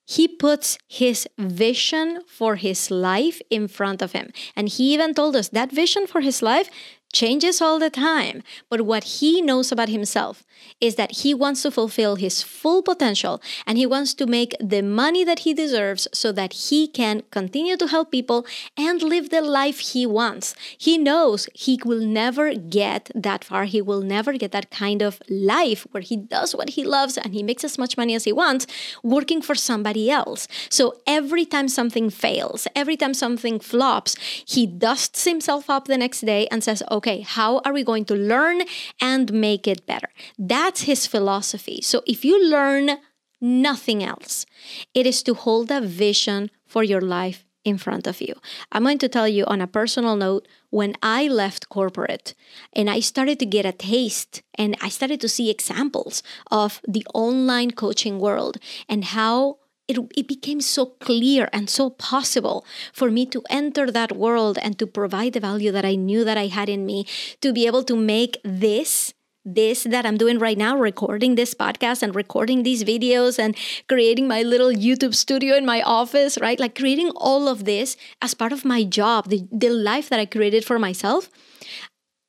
He 0.06 0.28
puts 0.28 0.76
his 0.86 1.26
vision 1.38 2.20
for 2.26 2.56
his 2.56 2.90
life 2.90 3.40
in 3.48 3.68
front 3.68 4.02
of 4.02 4.12
him. 4.12 4.32
And 4.54 4.68
he 4.68 4.92
even 4.92 5.14
told 5.14 5.34
us 5.34 5.48
that 5.48 5.72
vision 5.72 6.06
for 6.06 6.20
his 6.20 6.42
life 6.42 6.68
changes 7.14 7.62
all 7.62 7.78
the 7.78 7.88
time. 7.88 8.42
But 8.68 8.82
what 8.82 9.04
he 9.04 9.40
knows 9.40 9.72
about 9.72 9.88
himself 9.88 10.44
is 10.80 10.96
that 10.96 11.22
he 11.22 11.32
wants 11.32 11.62
to 11.62 11.70
fulfill 11.70 12.16
his 12.16 12.42
full 12.42 12.82
potential 12.82 13.40
and 13.66 13.78
he 13.78 13.86
wants 13.86 14.12
to 14.14 14.26
make 14.26 14.54
the 14.60 14.82
money 14.82 15.24
that 15.24 15.40
he 15.40 15.54
deserves 15.54 16.08
so 16.12 16.32
that 16.32 16.52
he 16.52 16.88
can 16.88 17.22
continue 17.30 17.76
to 17.76 17.86
help 17.86 18.10
people 18.10 18.44
and 18.76 19.02
live 19.02 19.30
the 19.30 19.40
life 19.40 19.78
he 19.78 20.04
wants. 20.04 20.54
He 20.76 20.98
knows 20.98 21.48
he 21.54 21.78
will 21.84 22.04
never 22.04 22.54
get 22.54 23.10
that 23.14 23.44
far. 23.44 23.64
He 23.64 23.80
will 23.80 24.02
never 24.02 24.32
get 24.32 24.52
that 24.52 24.70
kind 24.70 25.00
of 25.00 25.22
life 25.28 25.86
where 25.92 26.02
he 26.02 26.16
does 26.16 26.54
what 26.54 26.70
he 26.70 26.84
loves 26.84 27.16
and 27.16 27.32
he 27.32 27.42
makes 27.42 27.64
as 27.64 27.78
much 27.78 27.96
money 27.96 28.14
as 28.14 28.24
he 28.24 28.32
wants 28.32 28.66
working 29.02 29.40
for 29.40 29.54
somebody 29.54 30.10
else. 30.10 30.48
So 30.68 31.00
every 31.06 31.46
time 31.46 31.68
something 31.68 32.10
fails, 32.10 32.66
every 32.74 32.96
time 32.96 33.14
something 33.14 33.60
flops, 33.60 34.16
he 34.46 34.66
dusts 34.66 35.24
himself 35.24 35.70
up 35.70 35.86
the 35.86 35.98
next 35.98 36.22
day 36.22 36.48
and 36.50 36.64
says, 36.64 36.82
okay, 36.90 37.03
how 37.06 37.58
are 37.64 37.72
we 37.72 37.84
going 37.84 38.04
to 38.06 38.14
learn 38.14 38.62
and 39.00 39.32
make 39.32 39.66
it 39.66 39.86
better? 39.86 40.08
That's 40.38 40.82
his 40.82 41.06
philosophy. 41.06 41.80
So 41.82 42.02
if 42.06 42.24
you 42.24 42.42
learn 42.48 42.98
nothing 43.40 44.02
else, 44.02 44.46
it 44.94 45.06
is 45.06 45.22
to 45.24 45.34
hold 45.34 45.70
a 45.70 45.80
vision 45.80 46.50
for 46.66 46.82
your 46.82 47.00
life 47.00 47.44
in 47.64 47.78
front 47.78 48.06
of 48.06 48.20
you. 48.20 48.34
I'm 48.70 48.82
going 48.82 48.98
to 48.98 49.08
tell 49.08 49.26
you 49.26 49.44
on 49.46 49.60
a 49.60 49.66
personal 49.66 50.16
note 50.16 50.46
when 50.70 50.94
I 51.02 51.28
left 51.28 51.68
corporate 51.68 52.34
and 52.72 52.90
I 52.90 53.00
started 53.00 53.38
to 53.40 53.46
get 53.46 53.64
a 53.64 53.72
taste 53.72 54.42
and 54.54 54.76
I 54.80 54.88
started 54.90 55.20
to 55.22 55.28
see 55.28 55.50
examples 55.50 56.22
of 56.50 56.80
the 56.86 57.06
online 57.14 57.70
coaching 57.70 58.18
world 58.18 58.58
and 58.88 59.04
how 59.04 59.58
it, 59.88 59.98
it 60.16 60.28
became 60.28 60.60
so 60.60 60.86
clear 60.86 61.48
and 61.52 61.68
so 61.68 61.90
possible 61.90 62.64
for 62.92 63.10
me 63.10 63.26
to 63.26 63.42
enter 63.50 63.90
that 63.90 64.16
world 64.16 64.58
and 64.62 64.78
to 64.78 64.86
provide 64.86 65.34
the 65.34 65.40
value 65.40 65.70
that 65.72 65.84
I 65.84 65.94
knew 65.94 66.24
that 66.24 66.38
I 66.38 66.46
had 66.46 66.68
in 66.68 66.86
me 66.86 67.06
to 67.40 67.52
be 67.52 67.66
able 67.66 67.84
to 67.84 67.96
make 67.96 68.38
this 68.44 69.12
this 69.44 69.84
that 69.84 70.06
I'm 70.06 70.16
doing 70.16 70.38
right 70.38 70.56
now, 70.56 70.78
recording 70.78 71.34
this 71.34 71.52
podcast 71.52 72.02
and 72.02 72.14
recording 72.14 72.62
these 72.62 72.82
videos 72.82 73.38
and 73.38 73.54
creating 73.88 74.26
my 74.26 74.42
little 74.42 74.70
YouTube 74.70 75.14
studio 75.14 75.54
in 75.54 75.66
my 75.66 75.82
office, 75.82 76.38
right? 76.40 76.58
Like 76.58 76.74
creating 76.74 77.10
all 77.16 77.46
of 77.46 77.64
this 77.64 77.96
as 78.22 78.32
part 78.32 78.52
of 78.52 78.64
my 78.64 78.84
job, 78.84 79.28
the, 79.28 79.46
the 79.52 79.68
life 79.68 80.08
that 80.08 80.18
I 80.18 80.24
created 80.24 80.64
for 80.64 80.78
myself. 80.78 81.28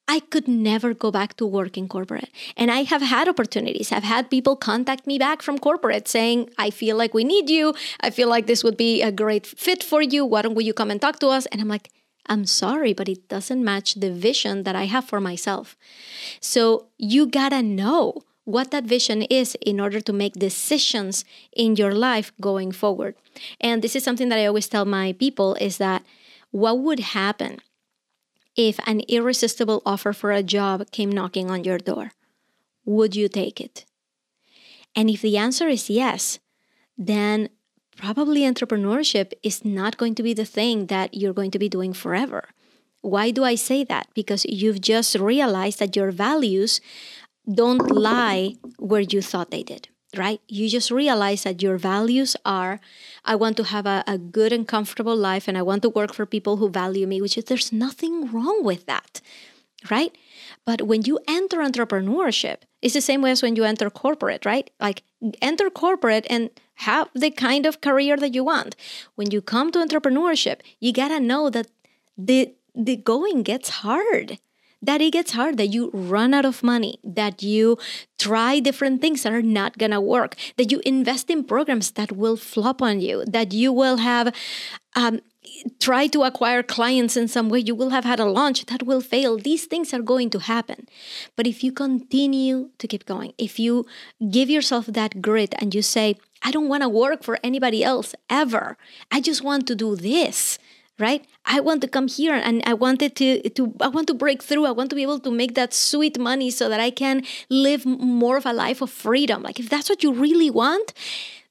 I 0.08 0.20
could 0.20 0.48
never 0.48 0.94
go 0.94 1.10
back 1.12 1.36
to 1.38 1.46
work 1.46 1.78
in 1.78 1.88
corporate. 1.88 2.30
And 2.56 2.70
I 2.70 2.84
have 2.84 3.02
had 3.02 3.28
opportunities. 3.28 3.92
I've 3.92 4.04
had 4.04 4.30
people 4.30 4.56
contact 4.56 5.08
me 5.08 5.18
back 5.18 5.42
from 5.42 5.58
corporate 5.58 6.08
saying, 6.08 6.52
I 6.58 6.70
feel 6.70 6.96
like 6.96 7.14
we 7.14 7.24
need 7.24 7.50
you. 7.50 7.74
I 8.02 8.12
feel 8.12 8.30
like 8.30 8.46
this 8.46 8.64
would 8.64 8.78
be 8.78 9.02
a 9.02 9.12
great 9.12 9.48
fit 9.48 9.84
for 9.84 10.02
you. 10.02 10.24
Why 10.24 10.44
don't 10.44 10.60
you 10.62 10.74
come 10.74 10.92
and 10.92 11.02
talk 11.02 11.20
to 11.20 11.30
us? 11.30 11.48
And 11.48 11.60
I'm 11.60 11.68
like, 11.68 11.90
I'm 12.28 12.46
sorry, 12.46 12.94
but 12.94 13.10
it 13.10 13.28
doesn't 13.30 13.64
match 13.64 13.96
the 13.96 14.12
vision 14.12 14.64
that 14.64 14.76
I 14.76 14.86
have 14.86 15.06
for 15.06 15.20
myself. 15.20 15.76
So 16.40 16.88
you 16.98 17.28
gotta 17.28 17.62
know 17.62 18.24
what 18.46 18.72
that 18.72 18.84
vision 18.84 19.24
is 19.24 19.56
in 19.62 19.80
order 19.80 20.00
to 20.00 20.14
make 20.14 20.34
decisions 20.34 21.26
in 21.52 21.76
your 21.76 21.94
life 21.94 22.32
going 22.40 22.72
forward. 22.72 23.16
And 23.60 23.82
this 23.82 23.96
is 23.96 24.04
something 24.04 24.30
that 24.30 24.40
I 24.40 24.46
always 24.46 24.70
tell 24.70 24.86
my 24.86 25.14
people 25.14 25.56
is 25.56 25.78
that 25.78 26.04
what 26.52 26.80
would 26.80 27.00
happen 27.00 27.60
if 28.56 28.80
an 28.86 29.02
irresistible 29.08 29.82
offer 29.86 30.14
for 30.14 30.32
a 30.32 30.44
job 30.44 30.92
came 30.92 31.12
knocking 31.12 31.52
on 31.52 31.64
your 31.64 31.78
door? 31.78 32.12
Would 32.86 33.16
you 33.16 33.28
take 33.28 33.60
it? 33.60 33.86
And 34.96 35.10
if 35.10 35.22
the 35.22 35.38
answer 35.38 35.68
is 35.68 35.90
yes, 35.90 36.40
then 36.98 37.50
probably 37.98 38.42
entrepreneurship 38.42 39.34
is 39.44 39.66
not 39.66 39.98
going 39.98 40.16
to 40.16 40.24
be 40.24 40.34
the 40.34 40.46
thing 40.46 40.88
that 40.88 41.14
you're 41.14 41.34
going 41.34 41.52
to 41.52 41.60
be 41.60 41.70
doing 41.70 41.94
forever. 41.94 42.50
Why 43.02 43.32
do 43.32 43.44
I 43.44 43.56
say 43.56 43.84
that? 43.84 44.08
Because 44.14 44.46
you've 44.46 44.82
just 44.82 45.16
realized 45.16 45.80
that 45.80 45.96
your 45.96 46.12
values 46.12 46.82
don't 47.52 47.92
lie 47.92 48.56
where 48.80 49.02
you 49.02 49.22
thought 49.22 49.52
they 49.52 49.64
did, 49.64 49.90
right? 50.18 50.42
You 50.48 50.70
just 50.70 50.92
realize 50.92 51.44
that 51.44 51.62
your 51.62 51.78
values 51.78 52.36
are 52.46 52.80
I 53.24 53.36
want 53.36 53.58
to 53.58 53.64
have 53.64 53.86
a, 53.86 54.04
a 54.08 54.18
good 54.18 54.54
and 54.54 54.68
comfortable 54.68 55.16
life 55.16 55.48
and 55.48 55.58
I 55.58 55.62
want 55.62 55.82
to 55.84 55.90
work 55.90 56.14
for 56.14 56.26
people 56.26 56.58
who 56.58 56.70
value 56.70 57.08
me, 57.08 57.22
which 57.22 57.38
is 57.38 57.46
there's 57.46 57.72
nothing 57.72 58.32
wrong 58.32 58.64
with 58.64 58.86
that, 58.86 59.22
right? 59.90 60.16
But 60.66 60.84
when 60.84 61.04
you 61.04 61.20
enter 61.28 61.58
entrepreneurship, 61.58 62.58
it's 62.82 62.94
the 62.94 63.02
same 63.02 63.22
way 63.22 63.32
as 63.32 63.42
when 63.42 63.56
you 63.56 63.64
enter 63.64 63.90
corporate, 63.90 64.46
right? 64.46 64.70
Like 64.80 65.04
enter 65.42 65.70
corporate 65.70 66.26
and 66.30 66.50
have 66.76 67.10
the 67.14 67.32
kind 67.32 67.66
of 67.66 67.82
career 67.82 68.18
that 68.18 68.34
you 68.34 68.44
want. 68.44 68.76
When 69.16 69.32
you 69.32 69.42
come 69.42 69.72
to 69.72 69.80
entrepreneurship, 69.80 70.60
you 70.80 70.92
gotta 70.94 71.20
know 71.20 71.50
that 71.50 71.68
the 72.18 72.54
the 72.76 72.98
going 72.98 73.44
gets 73.44 73.70
hard 73.70 74.38
that 74.86 75.02
it 75.02 75.12
gets 75.12 75.32
hard, 75.32 75.58
that 75.58 75.68
you 75.68 75.90
run 75.94 76.34
out 76.34 76.46
of 76.46 76.64
money, 76.64 77.00
that 77.04 77.44
you 77.44 77.78
try 78.18 78.60
different 78.60 79.02
things 79.02 79.24
that 79.24 79.34
are 79.34 79.42
not 79.42 79.78
gonna 79.78 80.02
work, 80.02 80.36
that 80.58 80.72
you 80.72 80.82
invest 80.86 81.30
in 81.30 81.44
programs 81.44 81.92
that 81.92 82.12
will 82.12 82.38
flop 82.38 82.82
on 82.82 83.00
you, 83.00 83.24
that 83.26 83.54
you 83.54 83.72
will 83.72 83.98
have 83.98 84.34
um, 84.96 85.20
try 85.80 86.08
to 86.08 86.24
acquire 86.24 86.64
clients 86.64 87.18
in 87.18 87.28
some 87.28 87.50
way, 87.50 87.60
you 87.60 87.76
will 87.76 87.90
have 87.90 88.06
had 88.06 88.20
a 88.20 88.26
launch 88.26 88.66
that 88.68 88.84
will 88.84 89.02
fail. 89.02 89.38
These 89.38 89.66
things 89.66 89.94
are 89.94 90.02
going 90.02 90.30
to 90.32 90.40
happen. 90.40 90.88
But 91.36 91.48
if 91.48 91.64
you 91.64 91.72
continue 91.72 92.70
to 92.78 92.88
keep 92.88 93.06
going, 93.06 93.34
if 93.38 93.60
you 93.60 93.86
give 94.32 94.50
yourself 94.50 94.86
that 94.88 95.22
grit 95.22 95.54
and 95.60 95.74
you 95.74 95.82
say, 95.82 96.18
I 96.42 96.52
don't 96.52 96.70
want 96.70 96.84
to 96.84 96.90
work 96.90 97.24
for 97.24 97.40
anybody 97.44 97.84
else 97.84 98.16
ever, 98.30 98.78
I 99.12 99.22
just 99.22 99.44
want 99.44 99.68
to 99.68 99.76
do 99.76 99.96
this 99.96 100.60
right? 100.98 101.26
I 101.46 101.60
want 101.60 101.82
to 101.82 101.88
come 101.88 102.08
here 102.08 102.34
and 102.34 102.62
i 102.66 102.74
wanted 102.74 103.16
to 103.18 103.50
to 103.50 103.74
i 103.82 103.88
want 103.88 104.08
to 104.08 104.14
break 104.14 104.42
through. 104.42 104.66
I 104.66 104.72
want 104.72 104.90
to 104.92 104.96
be 104.96 105.04
able 105.04 105.20
to 105.20 105.32
make 105.32 105.54
that 105.56 105.74
sweet 105.74 106.18
money 106.18 106.50
so 106.50 106.70
that 106.70 106.80
i 106.80 106.90
can 106.90 107.24
live 107.50 107.86
more 107.86 108.38
of 108.38 108.46
a 108.46 108.54
life 108.54 108.82
of 108.82 108.90
freedom. 108.90 109.44
Like 109.44 109.60
if 109.60 109.70
that's 109.70 109.90
what 109.90 110.04
you 110.04 110.14
really 110.14 110.50
want 110.50 110.94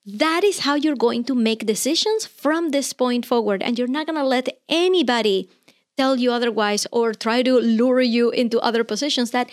that 0.07 0.45
is 0.45 0.61
how 0.61 0.75
you're 0.75 0.97
going 0.97 1.25
to 1.25 1.35
make 1.35 1.65
decisions 1.65 2.27
from 2.27 2.71
this 2.71 2.93
point 2.93 3.25
forward. 3.25 3.63
And 3.63 3.79
you're 3.79 3.89
not 3.89 4.07
going 4.07 4.19
to 4.19 4.25
let 4.25 4.49
anybody 4.69 5.49
tell 5.97 6.19
you 6.19 6.33
otherwise 6.33 6.87
or 6.93 7.15
try 7.15 7.43
to 7.43 7.59
lure 7.59 8.01
you 8.03 8.31
into 8.31 8.61
other 8.61 8.85
positions 8.85 9.31
that 9.31 9.49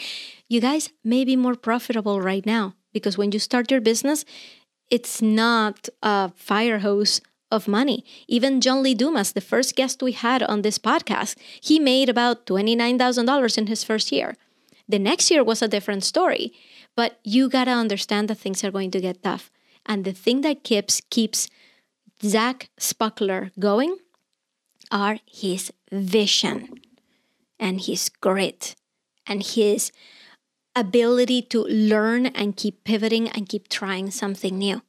you 0.50 0.60
guys 0.60 0.90
may 1.04 1.24
be 1.24 1.36
more 1.36 1.56
profitable 1.56 2.20
right 2.20 2.46
now. 2.46 2.76
Because 2.94 3.18
when 3.18 3.32
you 3.32 3.40
start 3.40 3.72
your 3.72 3.80
business, 3.80 4.26
it's 4.90 5.22
not 5.22 5.88
a 6.04 6.32
fire 6.36 6.80
hose 6.80 7.22
of 7.52 7.68
money. 7.68 8.04
Even 8.28 8.62
John 8.62 8.82
Lee 8.82 8.96
Dumas, 8.96 9.34
the 9.34 9.42
first 9.42 9.76
guest 9.76 10.02
we 10.02 10.14
had 10.14 10.42
on 10.42 10.62
this 10.62 10.80
podcast, 10.80 11.36
he 11.62 11.80
made 11.80 12.10
about 12.10 12.46
$29,000 12.46 13.58
in 13.58 13.68
his 13.68 13.84
first 13.84 14.12
year. 14.12 14.36
The 14.88 15.00
next 15.00 15.30
year 15.30 15.44
was 15.44 15.62
a 15.62 15.68
different 15.68 16.04
story, 16.04 16.54
but 16.96 17.20
you 17.24 17.50
got 17.50 17.66
to 17.66 17.72
understand 17.72 18.30
that 18.30 18.40
things 18.40 18.64
are 18.64 18.72
going 18.72 18.92
to 18.92 19.02
get 19.02 19.24
tough. 19.24 19.52
And 19.86 20.06
the 20.06 20.14
thing 20.14 20.42
that 20.42 20.64
keeps 20.64 21.02
keeps 21.10 21.48
Zach 22.24 22.70
Spuckler 22.80 23.52
going 23.60 23.98
are 24.92 25.20
his 25.26 25.72
vision 25.92 26.82
and 27.60 27.82
his 27.82 28.10
grit 28.10 28.76
and 29.26 29.44
his 29.44 29.92
ability 30.76 31.42
to 31.42 31.64
learn 31.64 32.28
and 32.28 32.56
keep 32.56 32.84
pivoting 32.84 33.30
and 33.30 33.48
keep 33.48 33.68
trying 33.70 34.12
something 34.12 34.58
new. 34.58 34.82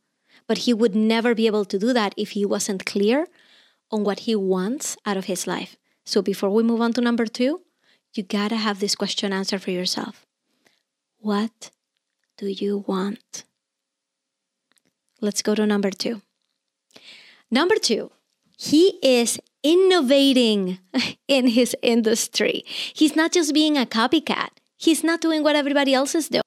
But 0.52 0.68
he 0.68 0.74
would 0.74 0.94
never 0.94 1.34
be 1.34 1.46
able 1.46 1.64
to 1.64 1.78
do 1.78 1.94
that 1.94 2.12
if 2.14 2.32
he 2.32 2.44
wasn't 2.44 2.84
clear 2.84 3.26
on 3.90 4.04
what 4.04 4.28
he 4.28 4.36
wants 4.36 4.98
out 5.06 5.16
of 5.16 5.24
his 5.24 5.46
life. 5.46 5.78
So 6.04 6.20
before 6.20 6.50
we 6.50 6.62
move 6.62 6.82
on 6.82 6.92
to 6.92 7.00
number 7.00 7.24
two, 7.24 7.62
you 8.12 8.22
gotta 8.22 8.56
have 8.56 8.78
this 8.78 8.94
question 8.94 9.32
answered 9.32 9.62
for 9.62 9.70
yourself. 9.70 10.26
What 11.16 11.70
do 12.36 12.48
you 12.48 12.84
want? 12.86 13.44
Let's 15.22 15.40
go 15.40 15.54
to 15.54 15.66
number 15.66 15.90
two. 15.90 16.20
Number 17.50 17.76
two, 17.76 18.10
he 18.58 18.98
is 19.02 19.40
innovating 19.62 20.80
in 21.28 21.46
his 21.46 21.74
industry. 21.80 22.62
He's 22.92 23.16
not 23.16 23.32
just 23.32 23.54
being 23.54 23.78
a 23.78 23.86
copycat, 23.86 24.50
he's 24.76 25.02
not 25.02 25.22
doing 25.22 25.42
what 25.42 25.56
everybody 25.56 25.94
else 25.94 26.14
is 26.14 26.28
doing. 26.28 26.41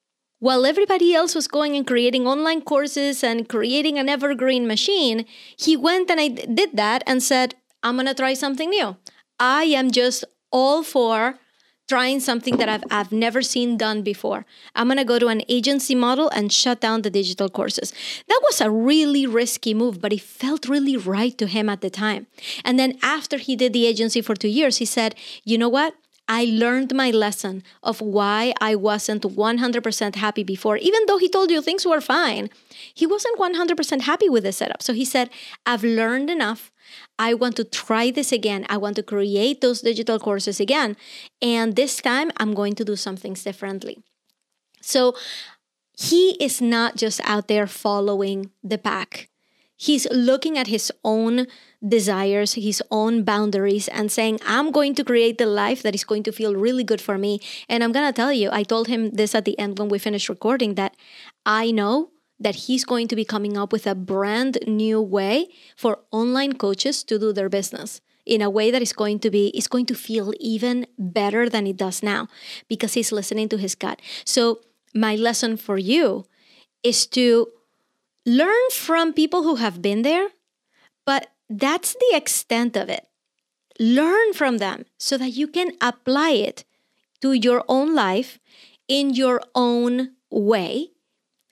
While 0.45 0.67
everybody 0.67 1.15
else 1.15 1.33
was 1.33 1.47
going 1.47 1.75
and 1.75 1.87
creating 1.87 2.27
online 2.27 2.61
courses 2.61 3.23
and 3.23 3.49
creating 3.49 3.97
an 3.97 4.07
evergreen 4.07 4.67
machine, 4.67 5.25
he 5.57 5.75
went 5.75 6.11
and 6.11 6.19
I 6.19 6.27
did 6.27 6.77
that 6.77 7.01
and 7.07 7.23
said, 7.23 7.55
I'm 7.81 7.95
gonna 7.95 8.13
try 8.13 8.35
something 8.35 8.69
new. 8.69 8.95
I 9.39 9.63
am 9.63 9.89
just 9.89 10.23
all 10.51 10.83
for 10.83 11.39
trying 11.89 12.19
something 12.19 12.57
that 12.57 12.69
I've, 12.69 12.83
I've 12.91 13.11
never 13.11 13.41
seen 13.41 13.75
done 13.75 14.03
before. 14.03 14.45
I'm 14.75 14.87
going 14.87 14.97
to 14.97 15.03
go 15.03 15.19
to 15.19 15.27
an 15.27 15.43
agency 15.47 15.93
model 15.93 16.29
and 16.29 16.51
shut 16.51 16.81
down 16.81 17.03
the 17.03 17.11
digital 17.11 17.47
courses. 17.47 17.93
That 18.27 18.41
was 18.43 18.59
a 18.59 18.71
really 18.71 19.27
risky 19.27 19.75
move, 19.75 20.01
but 20.01 20.11
it 20.11 20.21
felt 20.21 20.67
really 20.67 20.97
right 20.97 21.37
to 21.37 21.45
him 21.45 21.69
at 21.69 21.81
the 21.81 21.91
time. 21.91 22.25
And 22.63 22.79
then 22.79 22.97
after 23.03 23.37
he 23.37 23.55
did 23.55 23.71
the 23.73 23.85
agency 23.85 24.21
for 24.21 24.35
two 24.35 24.47
years, 24.47 24.77
he 24.77 24.85
said, 24.85 25.13
you 25.43 25.59
know 25.59 25.69
what? 25.69 25.93
I 26.27 26.45
learned 26.45 26.93
my 26.95 27.11
lesson 27.11 27.63
of 27.83 28.01
why 28.01 28.53
I 28.59 28.75
wasn't 28.75 29.23
100% 29.23 30.15
happy 30.15 30.43
before. 30.43 30.77
Even 30.77 31.01
though 31.05 31.17
he 31.17 31.29
told 31.29 31.51
you 31.51 31.61
things 31.61 31.85
were 31.85 32.01
fine, 32.01 32.49
he 32.93 33.05
wasn't 33.05 33.37
100% 33.37 34.01
happy 34.01 34.29
with 34.29 34.43
the 34.43 34.51
setup. 34.51 34.81
So 34.81 34.93
he 34.93 35.05
said, 35.05 35.29
I've 35.65 35.83
learned 35.83 36.29
enough. 36.29 36.71
I 37.19 37.33
want 37.33 37.55
to 37.57 37.63
try 37.63 38.11
this 38.11 38.31
again. 38.31 38.65
I 38.69 38.77
want 38.77 38.95
to 38.95 39.03
create 39.03 39.61
those 39.61 39.81
digital 39.81 40.19
courses 40.19 40.59
again. 40.59 40.97
And 41.41 41.75
this 41.75 41.97
time 41.97 42.31
I'm 42.37 42.53
going 42.53 42.73
to 42.75 42.85
do 42.85 42.95
some 42.95 43.17
things 43.17 43.43
differently. 43.43 43.99
So 44.81 45.15
he 45.97 46.31
is 46.43 46.61
not 46.61 46.95
just 46.95 47.21
out 47.23 47.47
there 47.47 47.67
following 47.67 48.51
the 48.63 48.77
pack. 48.77 49.29
He's 49.77 50.07
looking 50.11 50.57
at 50.57 50.67
his 50.67 50.91
own 51.03 51.47
desires, 51.85 52.53
his 52.53 52.81
own 52.89 53.23
boundaries, 53.23 53.87
and 53.89 54.11
saying, 54.11 54.39
I'm 54.45 54.71
going 54.71 54.95
to 54.95 55.03
create 55.03 55.37
the 55.37 55.45
life 55.45 55.83
that 55.83 55.93
is 55.93 56.03
going 56.03 56.23
to 56.23 56.31
feel 56.31 56.55
really 56.55 56.83
good 56.83 57.01
for 57.01 57.17
me. 57.17 57.41
And 57.67 57.83
I'm 57.83 57.91
going 57.91 58.07
to 58.07 58.13
tell 58.13 58.31
you, 58.31 58.49
I 58.51 58.63
told 58.63 58.87
him 58.87 59.11
this 59.11 59.35
at 59.35 59.45
the 59.45 59.57
end 59.59 59.77
when 59.77 59.89
we 59.89 59.99
finished 59.99 60.29
recording 60.29 60.75
that 60.75 60.95
I 61.45 61.71
know 61.71 62.11
that 62.39 62.55
he's 62.55 62.85
going 62.85 63.07
to 63.07 63.15
be 63.15 63.25
coming 63.25 63.57
up 63.57 63.71
with 63.71 63.87
a 63.87 63.95
brand 63.95 64.57
new 64.67 65.01
way 65.01 65.47
for 65.75 65.99
online 66.11 66.53
coaches 66.53 67.03
to 67.03 67.19
do 67.19 67.31
their 67.31 67.49
business 67.49 68.01
in 68.25 68.41
a 68.41 68.49
way 68.49 68.71
that 68.71 68.81
is 68.81 68.91
going 68.91 69.19
to 69.19 69.29
be 69.29 69.47
is 69.49 69.67
going 69.67 69.85
to 69.85 69.95
feel 69.95 70.33
even 70.39 70.85
better 70.97 71.47
than 71.49 71.67
it 71.67 71.77
does 71.77 72.01
now 72.01 72.27
because 72.67 72.93
he's 72.93 73.11
listening 73.11 73.47
to 73.49 73.57
his 73.57 73.75
gut. 73.75 74.01
So 74.25 74.61
my 74.93 75.15
lesson 75.15 75.57
for 75.57 75.77
you 75.77 76.25
is 76.83 77.05
to 77.07 77.47
learn 78.25 78.69
from 78.71 79.13
people 79.13 79.43
who 79.43 79.55
have 79.55 79.81
been 79.81 80.01
there, 80.01 80.29
but 81.05 81.31
that's 81.49 81.93
the 81.93 82.11
extent 82.15 82.75
of 82.75 82.89
it. 82.89 83.07
Learn 83.79 84.33
from 84.33 84.57
them 84.57 84.85
so 84.97 85.17
that 85.17 85.31
you 85.31 85.47
can 85.47 85.71
apply 85.81 86.31
it 86.31 86.63
to 87.21 87.33
your 87.33 87.63
own 87.67 87.93
life 87.93 88.39
in 88.87 89.13
your 89.13 89.41
own 89.53 90.11
way 90.29 90.91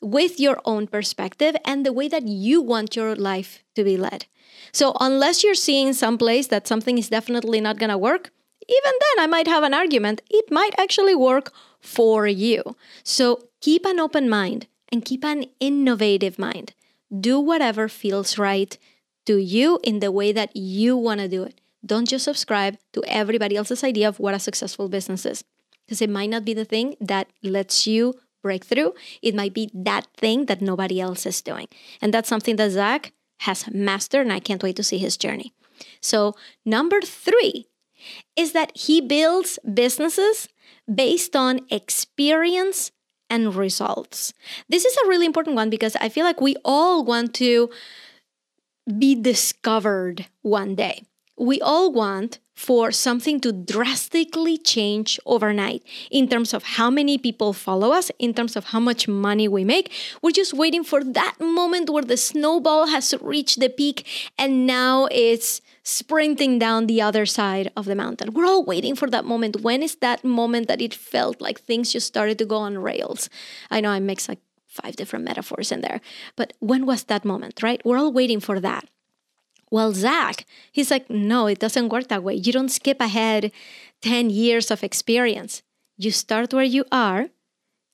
with 0.02 0.40
your 0.40 0.60
own 0.66 0.88
perspective 0.88 1.56
and 1.66 1.86
the 1.86 1.94
way 1.94 2.08
that 2.08 2.28
you 2.28 2.62
want 2.62 2.96
your 2.96 3.16
life 3.16 3.64
to 3.76 3.84
be 3.84 3.98
led. 3.98 4.26
So, 4.72 4.96
unless 5.00 5.44
you're 5.44 5.56
seeing 5.56 5.94
someplace 5.94 6.48
that 6.48 6.68
something 6.68 6.98
is 6.98 7.10
definitely 7.10 7.62
not 7.62 7.80
going 7.80 7.90
to 7.90 7.98
work, 7.98 8.32
even 8.68 8.92
then 9.00 9.24
I 9.24 9.28
might 9.28 9.48
have 9.48 9.64
an 9.64 9.74
argument. 9.74 10.22
It 10.30 10.52
might 10.52 10.74
actually 10.78 11.16
work 11.16 11.54
for 11.80 12.28
you. 12.28 12.76
So, 13.04 13.50
keep 13.62 13.86
an 13.86 14.00
open 14.00 14.30
mind 14.30 14.68
and 14.94 15.04
keep 15.04 15.26
an 15.26 15.46
innovative 15.60 16.38
mind. 16.38 16.76
Do 17.10 17.40
whatever 17.40 17.90
feels 17.90 18.38
right 18.38 18.78
to 19.26 19.38
you 19.38 19.80
in 19.84 20.02
the 20.02 20.12
way 20.12 20.32
that 20.32 20.56
you 20.56 20.96
want 20.96 21.20
to 21.20 21.28
do 21.28 21.42
it. 21.42 21.60
Don't 21.84 22.08
just 22.08 22.26
subscribe 22.26 22.78
to 22.94 23.04
everybody 23.08 23.58
else's 23.58 23.84
idea 23.84 24.08
of 24.08 24.20
what 24.20 24.36
a 24.36 24.40
successful 24.40 24.88
business 24.90 25.26
is 25.26 25.44
because 25.84 26.00
it 26.00 26.12
might 26.12 26.30
not 26.30 26.46
be 26.46 26.54
the 26.54 26.64
thing 26.64 26.96
that 27.02 27.28
lets 27.42 27.88
you 27.88 28.14
break 28.44 28.64
through. 28.64 28.94
it 29.24 29.34
might 29.34 29.54
be 29.56 29.72
that 29.74 30.06
thing 30.16 30.46
that 30.46 30.62
nobody 30.62 31.02
else 31.02 31.26
is 31.26 31.42
doing. 31.42 31.68
And 32.00 32.14
that's 32.14 32.30
something 32.30 32.58
that 32.58 32.70
Zach 32.72 33.14
has 33.40 33.68
mastered, 33.72 34.22
and 34.22 34.34
I 34.34 34.40
can't 34.40 34.62
wait 34.62 34.76
to 34.76 34.84
see 34.84 35.00
his 35.00 35.18
journey. 35.18 35.54
So, 36.02 36.36
number 36.66 37.02
three 37.02 37.66
is 38.36 38.52
that 38.52 38.72
he 38.76 39.02
builds 39.02 39.58
businesses 39.74 40.50
based 40.94 41.36
on 41.36 41.62
experience 41.72 42.92
and 43.34 43.56
results. 43.56 44.32
This 44.70 44.86
is 44.86 44.96
a 44.98 45.08
really 45.08 45.26
important 45.26 45.56
one 45.56 45.72
because 45.72 45.96
I 45.96 46.08
feel 46.08 46.24
like 46.24 46.40
we 46.40 46.56
all 46.64 47.04
want 47.04 47.34
to 47.36 47.72
be 48.86 49.16
discovered 49.16 50.28
one 50.44 50.76
day. 50.76 51.04
We 51.36 51.60
all 51.60 51.92
want 51.92 52.38
for 52.54 52.92
something 52.92 53.40
to 53.42 53.52
drastically 53.52 54.60
change 54.60 55.20
overnight 55.26 55.82
in 56.12 56.30
terms 56.30 56.54
of 56.54 56.62
how 56.78 56.92
many 56.92 57.18
people 57.18 57.52
follow 57.54 57.92
us, 57.92 58.12
in 58.20 58.36
terms 58.36 58.56
of 58.56 58.66
how 58.66 58.80
much 58.80 59.08
money 59.08 59.48
we 59.48 59.64
make. 59.64 59.92
We're 60.22 60.38
just 60.38 60.54
waiting 60.54 60.84
for 60.84 61.04
that 61.04 61.36
moment 61.40 61.90
where 61.90 62.04
the 62.04 62.18
snowball 62.18 62.86
has 62.88 63.16
reached 63.20 63.60
the 63.60 63.70
peak 63.70 64.06
and 64.38 64.68
now 64.68 65.08
it's 65.12 65.62
sprinting 65.84 66.58
down 66.60 66.88
the 66.88 67.02
other 67.02 67.26
side 67.26 67.72
of 67.76 67.86
the 67.86 67.96
mountain. 67.96 68.34
We're 68.34 68.46
all 68.46 68.64
waiting 68.64 68.96
for 68.96 69.10
that 69.10 69.26
moment. 69.26 69.62
When 69.62 69.84
is 69.84 69.96
that 69.98 70.24
moment 70.24 70.68
that 70.68 70.82
it 70.82 70.94
felt 70.94 71.42
like 71.42 71.60
things 71.60 71.92
just 71.92 72.08
started 72.08 72.38
to 72.40 72.46
go 72.46 72.58
on 72.58 72.78
rails? 72.78 73.30
I 73.70 73.82
know 73.82 73.90
I 73.90 74.00
mixed 74.00 74.30
like 74.30 74.40
five 74.68 74.96
different 74.96 75.26
metaphors 75.26 75.72
in 75.72 75.82
there, 75.82 76.02
but 76.36 76.54
when 76.60 76.86
was 76.86 77.04
that 77.04 77.26
moment, 77.26 77.62
right? 77.62 77.82
We're 77.86 77.98
all 77.98 78.14
waiting 78.14 78.40
for 78.40 78.60
that. 78.62 78.90
Well, 79.70 79.92
Zach, 79.92 80.46
he's 80.72 80.92
like, 80.92 81.10
no, 81.10 81.48
it 81.48 81.60
doesn't 81.60 81.90
work 81.90 82.08
that 82.08 82.24
way. 82.24 82.36
You 82.36 82.54
don't 82.54 82.70
skip 82.70 83.02
ahead 83.02 83.52
10 84.02 84.30
years 84.30 84.72
of 84.72 84.84
experience. 84.84 85.64
You 85.98 86.12
start 86.12 86.54
where 86.54 86.64
you 86.64 86.86
are 86.92 87.30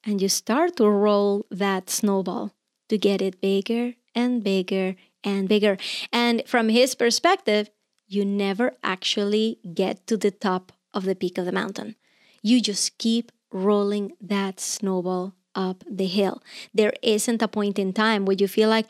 and 0.04 0.22
you 0.22 0.30
start 0.30 0.78
to 0.78 0.90
roll 0.90 1.46
that 1.50 1.90
snowball 1.90 2.52
to 2.90 2.98
get 2.98 3.22
it 3.22 3.42
bigger 3.42 3.94
and 4.14 4.44
bigger 4.44 4.96
and 5.24 5.48
bigger. 5.48 5.78
And 6.12 6.44
from 6.46 6.70
his 6.70 6.96
perspective, 6.96 7.70
you 8.10 8.26
never 8.26 8.74
actually 8.84 9.60
get 9.74 10.06
to 10.08 10.18
the 10.18 10.32
top 10.32 10.72
of 10.94 11.06
the 11.06 11.16
peak 11.16 11.38
of 11.38 11.46
the 11.46 11.52
mountain. 11.52 11.96
You 12.42 12.60
just 12.62 12.98
keep 12.98 13.32
rolling 13.52 14.14
that 14.20 14.60
snowball 14.60 15.36
up 15.56 15.84
the 15.90 16.06
hill. 16.06 16.42
There 16.74 16.94
isn't 17.02 17.42
a 17.42 17.48
point 17.48 17.80
in 17.80 17.92
time 17.92 18.26
where 18.26 18.38
you 18.40 18.48
feel 18.48 18.70
like, 18.70 18.86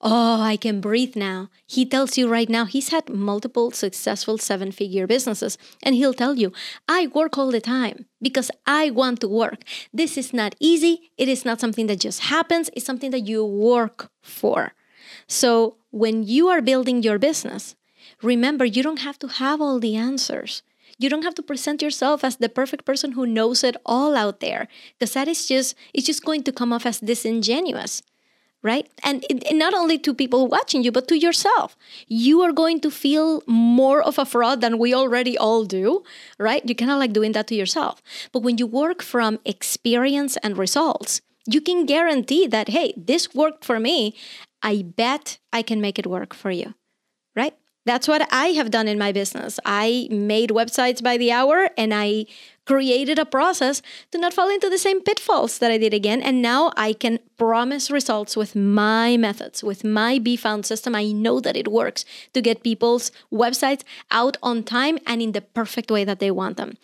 oh, 0.00 0.40
I 0.40 0.56
can 0.56 0.80
breathe 0.80 1.16
now. 1.16 1.48
He 1.66 1.84
tells 1.84 2.16
you 2.18 2.28
right 2.28 2.48
now, 2.48 2.64
he's 2.64 2.88
had 2.88 3.08
multiple 3.08 3.70
successful 3.70 4.38
seven 4.38 4.72
figure 4.72 5.06
businesses, 5.06 5.58
and 5.82 5.94
he'll 5.94 6.14
tell 6.14 6.34
you, 6.34 6.52
I 6.88 7.08
work 7.08 7.38
all 7.38 7.50
the 7.50 7.60
time 7.60 8.06
because 8.20 8.50
I 8.66 8.90
want 8.90 9.20
to 9.20 9.28
work. 9.28 9.62
This 9.92 10.16
is 10.16 10.32
not 10.32 10.54
easy. 10.60 11.10
It 11.16 11.28
is 11.28 11.44
not 11.44 11.60
something 11.60 11.86
that 11.86 12.00
just 12.00 12.20
happens, 12.20 12.70
it's 12.74 12.86
something 12.86 13.10
that 13.12 13.26
you 13.26 13.44
work 13.44 14.10
for. 14.22 14.72
So 15.26 15.76
when 15.90 16.22
you 16.22 16.48
are 16.48 16.60
building 16.60 17.02
your 17.02 17.18
business, 17.18 17.76
remember, 18.22 18.64
you 18.64 18.82
don't 18.82 19.00
have 19.00 19.18
to 19.20 19.28
have 19.28 19.60
all 19.60 19.78
the 19.80 19.96
answers. 19.96 20.62
You 20.98 21.08
don't 21.08 21.22
have 21.22 21.34
to 21.36 21.42
present 21.42 21.82
yourself 21.82 22.24
as 22.24 22.36
the 22.36 22.48
perfect 22.48 22.84
person 22.84 23.12
who 23.12 23.26
knows 23.26 23.62
it 23.62 23.76
all 23.86 24.16
out 24.16 24.40
there, 24.40 24.68
because 24.98 25.14
that 25.14 25.28
is 25.28 25.46
just 25.46 25.76
it's 25.94 26.06
just 26.06 26.24
going 26.24 26.42
to 26.44 26.52
come 26.52 26.72
off 26.72 26.86
as 26.86 27.00
disingenuous. 27.00 28.02
right? 28.62 28.88
And, 29.04 29.24
and 29.30 29.58
not 29.58 29.74
only 29.74 29.98
to 29.98 30.12
people 30.12 30.48
watching 30.48 30.82
you, 30.82 30.90
but 30.90 31.06
to 31.08 31.18
yourself. 31.18 31.76
You 32.08 32.40
are 32.42 32.52
going 32.52 32.80
to 32.80 32.90
feel 32.90 33.42
more 33.46 34.02
of 34.02 34.18
a 34.18 34.24
fraud 34.24 34.60
than 34.60 34.78
we 34.78 34.92
already 34.92 35.38
all 35.38 35.64
do, 35.64 36.02
right? 36.38 36.66
You 36.68 36.74
cannot 36.74 36.98
like 36.98 37.12
doing 37.12 37.32
that 37.32 37.46
to 37.48 37.54
yourself. 37.54 38.02
But 38.32 38.42
when 38.42 38.58
you 38.58 38.66
work 38.66 39.02
from 39.02 39.38
experience 39.44 40.36
and 40.38 40.58
results, 40.58 41.20
you 41.46 41.60
can 41.60 41.86
guarantee 41.86 42.46
that, 42.48 42.68
hey, 42.68 42.92
this 42.96 43.34
worked 43.34 43.64
for 43.64 43.78
me. 43.78 44.14
I 44.62 44.82
bet 44.82 45.38
I 45.52 45.62
can 45.62 45.80
make 45.80 45.98
it 45.98 46.06
work 46.06 46.34
for 46.34 46.50
you, 46.50 46.74
right? 47.36 47.54
That's 47.88 48.06
what 48.06 48.28
I 48.30 48.48
have 48.48 48.70
done 48.70 48.86
in 48.86 48.98
my 48.98 49.12
business. 49.12 49.58
I 49.64 50.08
made 50.10 50.50
websites 50.50 51.02
by 51.02 51.16
the 51.16 51.32
hour 51.32 51.70
and 51.78 51.94
I 51.94 52.26
created 52.66 53.18
a 53.18 53.24
process 53.24 53.80
to 54.10 54.18
not 54.18 54.34
fall 54.34 54.50
into 54.50 54.68
the 54.68 54.76
same 54.76 55.00
pitfalls 55.00 55.56
that 55.56 55.70
I 55.70 55.78
did 55.78 55.94
again. 55.94 56.20
And 56.20 56.42
now 56.42 56.70
I 56.76 56.92
can 56.92 57.18
promise 57.38 57.90
results 57.90 58.36
with 58.36 58.54
my 58.54 59.16
methods, 59.16 59.64
with 59.64 59.84
my 59.84 60.18
Be 60.18 60.36
Found 60.36 60.66
system. 60.66 60.94
I 60.94 61.12
know 61.12 61.40
that 61.40 61.56
it 61.56 61.68
works 61.68 62.04
to 62.34 62.42
get 62.42 62.62
people's 62.62 63.10
websites 63.32 63.84
out 64.10 64.36
on 64.42 64.64
time 64.64 64.98
and 65.06 65.22
in 65.22 65.32
the 65.32 65.40
perfect 65.40 65.90
way 65.90 66.04
that 66.04 66.20
they 66.20 66.30
want 66.30 66.58
them. 66.58 66.76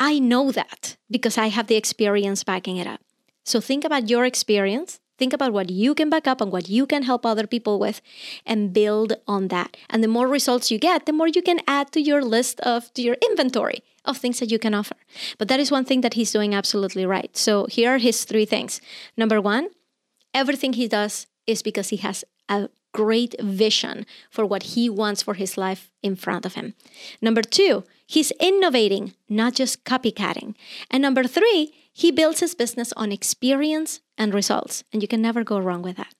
I 0.00 0.18
know 0.18 0.50
that 0.50 0.96
because 1.10 1.36
I 1.36 1.48
have 1.48 1.66
the 1.66 1.76
experience 1.76 2.42
backing 2.42 2.78
it 2.78 2.86
up. 2.86 3.02
So 3.44 3.60
think 3.60 3.84
about 3.84 4.08
your 4.08 4.24
experience 4.24 4.98
Think 5.22 5.32
about 5.32 5.52
what 5.52 5.70
you 5.70 5.94
can 5.94 6.10
back 6.10 6.26
up 6.26 6.40
and 6.40 6.50
what 6.50 6.68
you 6.68 6.84
can 6.84 7.04
help 7.04 7.24
other 7.24 7.46
people 7.46 7.78
with 7.78 8.02
and 8.44 8.72
build 8.72 9.12
on 9.28 9.46
that. 9.54 9.76
And 9.88 10.02
the 10.02 10.08
more 10.08 10.26
results 10.26 10.68
you 10.68 10.80
get, 10.80 11.06
the 11.06 11.12
more 11.12 11.28
you 11.28 11.42
can 11.42 11.60
add 11.68 11.92
to 11.92 12.00
your 12.00 12.24
list 12.24 12.58
of 12.62 12.92
to 12.94 13.02
your 13.02 13.16
inventory 13.28 13.84
of 14.04 14.16
things 14.16 14.40
that 14.40 14.50
you 14.50 14.58
can 14.58 14.74
offer. 14.74 14.96
But 15.38 15.46
that 15.46 15.60
is 15.60 15.70
one 15.70 15.84
thing 15.84 16.00
that 16.00 16.14
he's 16.14 16.32
doing 16.32 16.56
absolutely 16.56 17.06
right. 17.06 17.36
So 17.36 17.66
here 17.66 17.94
are 17.94 17.98
his 17.98 18.24
three 18.24 18.44
things. 18.44 18.80
Number 19.16 19.40
1, 19.40 19.68
everything 20.34 20.72
he 20.72 20.88
does 20.88 21.28
is 21.46 21.62
because 21.62 21.90
he 21.90 21.98
has 21.98 22.24
a 22.48 22.68
great 22.92 23.40
vision 23.40 24.04
for 24.28 24.44
what 24.44 24.74
he 24.74 24.90
wants 24.90 25.22
for 25.22 25.34
his 25.34 25.56
life 25.56 25.92
in 26.02 26.16
front 26.16 26.44
of 26.44 26.54
him. 26.54 26.74
Number 27.20 27.42
2, 27.42 27.84
he's 28.08 28.32
innovating, 28.40 29.14
not 29.28 29.54
just 29.54 29.84
copycatting. 29.84 30.56
And 30.90 31.00
number 31.00 31.22
3, 31.22 31.72
he 31.92 32.10
builds 32.10 32.40
his 32.40 32.56
business 32.56 32.92
on 32.96 33.12
experience 33.12 34.00
and 34.22 34.32
results, 34.32 34.84
and 34.92 35.02
you 35.02 35.08
can 35.08 35.20
never 35.20 35.42
go 35.42 35.58
wrong 35.58 35.82
with 35.82 35.96
that. 35.96 36.14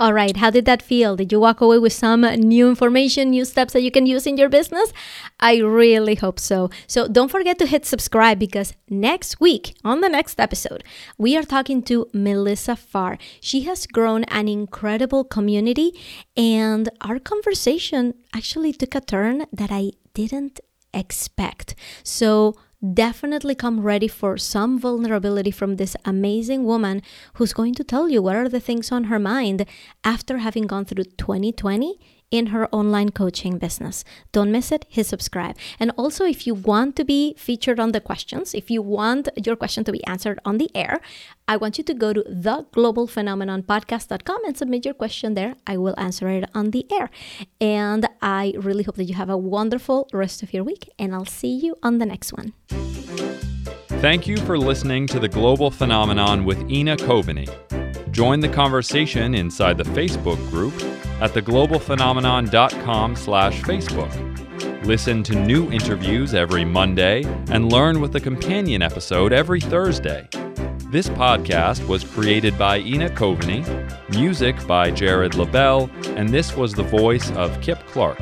All 0.00 0.14
right, 0.14 0.34
how 0.34 0.48
did 0.48 0.64
that 0.64 0.80
feel? 0.80 1.14
Did 1.14 1.30
you 1.30 1.38
walk 1.38 1.60
away 1.60 1.78
with 1.78 1.92
some 1.92 2.22
new 2.22 2.70
information, 2.70 3.28
new 3.28 3.44
steps 3.44 3.74
that 3.74 3.82
you 3.82 3.90
can 3.90 4.06
use 4.06 4.26
in 4.26 4.38
your 4.38 4.48
business? 4.48 4.94
I 5.38 5.58
really 5.58 6.14
hope 6.14 6.40
so. 6.40 6.70
So 6.86 7.06
don't 7.06 7.30
forget 7.30 7.58
to 7.58 7.66
hit 7.66 7.84
subscribe 7.84 8.38
because 8.38 8.72
next 8.88 9.40
week, 9.40 9.74
on 9.84 10.00
the 10.00 10.08
next 10.08 10.40
episode, 10.40 10.84
we 11.18 11.36
are 11.36 11.42
talking 11.42 11.82
to 11.82 12.08
Melissa 12.14 12.76
Farr. 12.76 13.18
She 13.42 13.64
has 13.68 13.86
grown 13.86 14.24
an 14.24 14.48
incredible 14.48 15.22
community, 15.22 15.92
and 16.34 16.88
our 17.02 17.18
conversation 17.18 18.14
actually 18.34 18.72
took 18.72 18.94
a 18.94 19.02
turn 19.02 19.44
that 19.52 19.70
I 19.70 19.90
didn't 20.14 20.60
expect. 20.94 21.74
So 22.02 22.56
definitely 22.80 23.54
come 23.54 23.80
ready 23.80 24.08
for 24.08 24.38
some 24.38 24.78
vulnerability 24.78 25.50
from 25.50 25.76
this 25.76 25.96
amazing 26.04 26.64
woman 26.64 27.02
who's 27.34 27.52
going 27.52 27.74
to 27.74 27.84
tell 27.84 28.08
you 28.08 28.22
what 28.22 28.36
are 28.36 28.48
the 28.48 28.60
things 28.60 28.90
on 28.90 29.04
her 29.04 29.18
mind 29.18 29.66
after 30.02 30.38
having 30.38 30.66
gone 30.66 30.86
through 30.86 31.04
2020 31.04 31.98
in 32.30 32.46
her 32.46 32.66
online 32.74 33.10
coaching 33.10 33.58
business. 33.58 34.02
Don't 34.32 34.50
miss 34.52 34.72
it, 34.72 34.86
hit 34.88 35.06
subscribe. 35.06 35.56
And 35.78 35.92
also, 35.96 36.24
if 36.24 36.46
you 36.46 36.54
want 36.54 36.96
to 36.96 37.04
be 37.04 37.34
featured 37.36 37.78
on 37.80 37.92
the 37.92 38.00
questions, 38.00 38.54
if 38.54 38.70
you 38.70 38.80
want 38.82 39.28
your 39.44 39.56
question 39.56 39.84
to 39.84 39.92
be 39.92 40.02
answered 40.06 40.38
on 40.44 40.56
the 40.58 40.70
air, 40.74 41.00
I 41.48 41.56
want 41.56 41.78
you 41.78 41.84
to 41.84 41.94
go 41.94 42.12
to 42.12 42.22
theglobalphenomenonpodcast.com 42.22 44.44
and 44.44 44.56
submit 44.56 44.84
your 44.84 44.94
question 44.94 45.34
there. 45.34 45.56
I 45.66 45.76
will 45.76 45.94
answer 45.98 46.28
it 46.28 46.48
on 46.54 46.70
the 46.70 46.86
air. 46.92 47.10
And 47.60 48.08
I 48.22 48.54
really 48.58 48.84
hope 48.84 48.94
that 48.96 49.04
you 49.04 49.14
have 49.14 49.30
a 49.30 49.36
wonderful 49.36 50.08
rest 50.12 50.42
of 50.42 50.52
your 50.52 50.64
week, 50.64 50.90
and 50.98 51.14
I'll 51.14 51.24
see 51.24 51.54
you 51.54 51.76
on 51.82 51.98
the 51.98 52.06
next 52.06 52.32
one. 52.32 52.52
Thank 54.00 54.26
you 54.26 54.38
for 54.38 54.58
listening 54.58 55.06
to 55.08 55.18
The 55.18 55.28
Global 55.28 55.70
Phenomenon 55.70 56.46
with 56.46 56.70
Ina 56.70 56.96
Coveney. 56.96 57.46
Join 58.12 58.40
the 58.40 58.48
conversation 58.48 59.34
inside 59.34 59.78
the 59.78 59.84
Facebook 59.84 60.36
group 60.50 60.74
at 61.22 61.32
theglobalphenomenon.com 61.32 63.16
slash 63.16 63.62
Facebook. 63.62 64.84
Listen 64.84 65.22
to 65.22 65.34
new 65.34 65.70
interviews 65.70 66.34
every 66.34 66.64
Monday 66.64 67.22
and 67.50 67.70
learn 67.70 68.00
with 68.00 68.16
a 68.16 68.20
companion 68.20 68.82
episode 68.82 69.32
every 69.32 69.60
Thursday. 69.60 70.28
This 70.90 71.08
podcast 71.08 71.86
was 71.86 72.02
created 72.02 72.58
by 72.58 72.78
Ina 72.80 73.10
Coveney, 73.10 73.64
music 74.10 74.66
by 74.66 74.90
Jared 74.90 75.36
LaBelle, 75.36 75.88
and 76.16 76.30
this 76.30 76.56
was 76.56 76.74
the 76.74 76.82
voice 76.82 77.30
of 77.32 77.60
Kip 77.60 77.78
Clark. 77.86 78.18